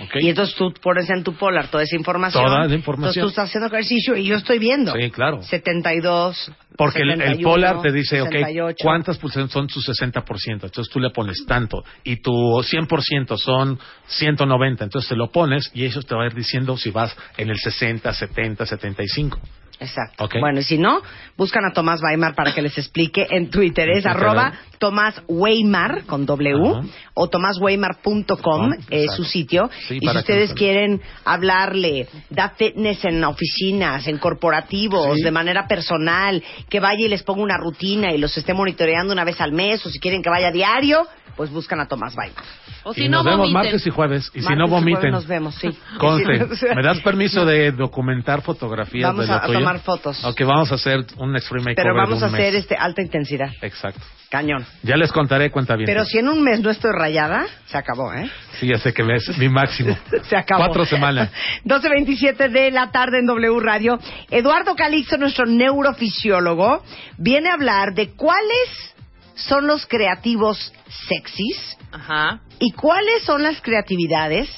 ¿Ok? 0.00 0.16
Y 0.20 0.28
entonces 0.28 0.54
tú 0.54 0.72
pones 0.82 1.08
en 1.10 1.22
tu 1.24 1.34
polar 1.34 1.68
toda 1.68 1.82
esa 1.82 1.96
información. 1.96 2.44
Toda 2.44 2.66
la 2.66 2.74
información. 2.74 3.08
Entonces 3.08 3.22
tú 3.22 3.28
estás 3.28 3.48
haciendo 3.48 3.68
ejercicio 3.68 4.16
y 4.16 4.24
yo 4.26 4.36
estoy 4.36 4.58
viendo. 4.58 4.92
Sí, 4.94 5.10
claro. 5.10 5.42
72. 5.42 6.52
Porque 6.76 7.00
el- 7.02 7.10
el, 7.12 7.18
71, 7.18 7.50
Polar 7.50 7.80
te 7.80 7.90
dice, 7.90 8.20
ok, 8.20 8.28
68. 8.30 8.76
¿cuántas 8.82 9.16
pulsaciones 9.18 9.50
son 9.52 9.68
sus 9.70 9.86
60%? 9.88 10.66
Entonces 10.66 10.92
tú 10.92 11.00
le 11.00 11.08
pones 11.10 11.44
tanto. 11.46 11.82
Y 12.04 12.16
tu 12.16 12.30
100% 12.62 13.38
son 13.38 13.78
190. 14.08 14.84
Entonces 14.84 15.08
te 15.08 15.16
lo 15.16 15.30
pones 15.30 15.70
y 15.74 15.84
eso 15.84 16.02
te 16.02 16.14
va 16.14 16.24
a 16.24 16.26
ir 16.26 16.34
diciendo 16.34 16.76
si 16.76 16.90
vas 16.90 17.16
en 17.38 17.48
el 17.50 17.56
60, 17.58 18.12
70, 18.12 18.66
75. 18.66 19.40
Exacto. 19.78 20.28
Bueno, 20.40 20.60
y 20.60 20.62
si 20.62 20.78
no, 20.78 21.00
buscan 21.36 21.64
a 21.66 21.72
Tomás 21.72 22.00
Weimar 22.02 22.34
para 22.34 22.54
que 22.54 22.62
les 22.62 22.76
explique 22.78 23.26
en 23.30 23.50
Twitter. 23.50 23.88
Es 23.90 24.06
arroba. 24.06 24.52
Tomás 24.78 25.22
Weimar 25.28 26.04
con 26.04 26.26
W 26.26 26.68
Ajá. 26.68 26.82
o 27.14 27.28
tomásweimar.com 27.28 28.72
Ah, 28.72 28.76
es 28.90 29.12
su 29.14 29.24
sitio. 29.24 29.70
Sí, 29.88 29.96
y 29.96 30.00
si 30.00 30.12
que 30.12 30.18
ustedes 30.18 30.52
quieren 30.54 31.00
hablarle, 31.24 32.08
da 32.30 32.50
fitness 32.50 33.04
en 33.04 33.22
oficinas, 33.24 34.06
en 34.06 34.18
corporativos, 34.18 35.16
Sí. 35.16 35.22
de 35.22 35.30
manera 35.30 35.66
personal, 35.66 36.42
que 36.68 36.80
vaya 36.80 37.04
y 37.06 37.08
les 37.08 37.22
ponga 37.22 37.42
una 37.42 37.56
rutina 37.56 38.12
y 38.12 38.18
los 38.18 38.36
esté 38.36 38.54
monitoreando 38.54 39.12
una 39.12 39.24
vez 39.24 39.40
al 39.40 39.52
mes 39.52 39.84
o 39.86 39.90
si 39.90 39.98
quieren 39.98 40.22
que 40.22 40.30
vaya 40.30 40.50
diario, 40.50 41.06
pues 41.36 41.50
buscan 41.50 41.80
a 41.80 41.86
Tomás 41.86 42.14
Weimar. 42.16 42.42
O 42.84 42.92
y 42.92 42.94
si 42.94 43.08
no, 43.08 43.18
nos 43.18 43.24
vemos 43.24 43.38
vomiten. 43.40 43.52
martes 43.62 43.86
y 43.86 43.90
jueves. 43.90 44.30
Y 44.34 44.42
si 44.42 44.54
no 44.54 44.68
vomiten. 44.68 45.10
nos 45.10 45.26
vemos, 45.26 45.54
sí. 45.56 45.68
Conste, 45.98 46.46
¿me 46.74 46.82
das 46.82 47.00
permiso 47.00 47.44
de 47.44 47.72
documentar 47.72 48.42
fotografías 48.42 49.10
Vamos 49.10 49.26
de 49.28 49.32
lo 49.32 49.38
a- 49.38 49.46
tomar 49.46 49.78
fotos. 49.80 50.24
Ok, 50.24 50.40
vamos 50.46 50.72
a 50.72 50.76
hacer 50.76 51.04
un 51.18 51.36
extreme 51.36 51.64
makeover 51.72 51.76
Pero 51.84 51.94
vamos 51.94 52.20
de 52.20 52.26
a 52.26 52.28
hacer 52.28 52.52
mes. 52.52 52.54
este 52.54 52.76
alta 52.76 53.02
intensidad. 53.02 53.50
Exacto. 53.62 54.00
Cañón. 54.28 54.66
Ya 54.82 54.96
les 54.96 55.12
contaré 55.12 55.50
cuenta 55.52 55.76
bien. 55.76 55.86
Pero 55.86 56.04
si 56.04 56.18
en 56.18 56.28
un 56.28 56.42
mes 56.42 56.60
no 56.60 56.70
estoy 56.70 56.90
rayada, 56.92 57.46
se 57.66 57.78
acabó, 57.78 58.12
¿eh? 58.12 58.28
Sí, 58.58 58.66
ya 58.66 58.76
sé 58.78 58.92
que 58.92 59.02
es 59.14 59.38
mi 59.38 59.48
máximo. 59.48 59.96
Se 60.28 60.36
acabó. 60.36 60.64
Cuatro 60.64 60.84
semanas. 60.84 61.30
12.27 61.64 62.50
de 62.50 62.70
la 62.72 62.90
tarde 62.90 63.20
en 63.20 63.26
W 63.26 63.60
Radio. 63.60 63.98
Eduardo 64.30 64.74
Calixto, 64.74 65.16
nuestro 65.16 65.46
neurofisiólogo, 65.46 66.82
viene 67.18 67.50
a 67.50 67.54
hablar 67.54 67.94
de 67.94 68.10
cuáles 68.14 68.94
son 69.36 69.66
los 69.66 69.86
creativos 69.86 70.72
sexys 71.08 71.76
Ajá. 71.92 72.40
y 72.58 72.72
cuáles 72.72 73.22
son 73.22 73.42
las 73.42 73.60
creatividades 73.60 74.48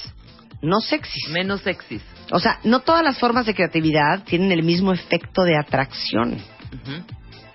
no 0.61 0.81
sexys. 0.81 1.29
Menos 1.31 1.61
sexys. 1.61 2.03
O 2.33 2.41
sea, 2.41 2.59
no 2.65 2.81
todas 2.81 3.05
las 3.05 3.19
formas 3.19 3.47
de 3.47 3.55
creatividad 3.55 4.25
tienen 4.25 4.51
el 4.51 4.63
mismo 4.65 4.93
efecto 4.93 5.45
de 5.45 5.57
atracción. 5.57 6.33
Ujú. 6.33 6.91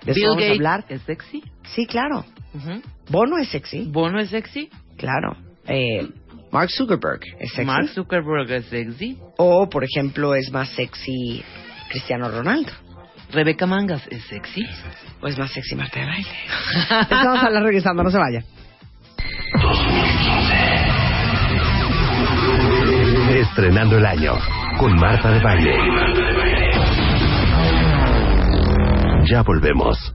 ¿De 0.04 0.12
eso 0.12 0.14
Bill 0.14 0.24
vamos 0.28 0.36
a 0.36 0.40
Gates 0.46 0.50
hablar? 0.58 0.84
es 0.88 1.02
sexy. 1.02 1.42
Sí, 1.74 1.86
claro. 1.86 2.24
Ujú. 2.54 2.80
Bono 3.10 3.36
es 3.38 3.48
sexy. 3.48 3.84
Bono 3.84 4.20
es 4.20 4.30
sexy. 4.30 4.70
Claro. 4.96 5.36
Eh, 5.66 6.08
Mark 6.50 6.70
Zuckerberg 6.70 7.20
es 7.40 7.50
sexy. 7.50 7.64
Mark 7.66 7.88
Zuckerberg 7.88 8.50
es 8.50 8.64
sexy. 8.66 9.18
O, 9.36 9.68
por 9.68 9.84
ejemplo, 9.84 10.34
es 10.34 10.50
más 10.50 10.70
sexy 10.70 11.44
Cristiano 11.90 12.30
Ronaldo. 12.30 12.72
Rebeca 13.34 13.66
Mangas 13.66 14.06
es 14.10 14.24
sexy. 14.26 14.64
O 15.20 15.26
es 15.26 15.36
más 15.36 15.50
sexy 15.50 15.74
Marta 15.74 15.98
de 15.98 16.06
baile. 16.06 16.28
Estamos 17.02 17.42
a 17.42 17.46
hablar 17.46 17.62
regresando, 17.64 18.02
no 18.02 18.10
se 18.10 18.18
vaya. 18.18 18.44
Estrenando 23.30 23.98
el 23.98 24.06
año 24.06 24.34
con 24.78 24.94
Marta 24.94 25.30
de 25.30 25.40
Baile. 25.40 25.74
Ya 29.28 29.42
volvemos. 29.42 30.14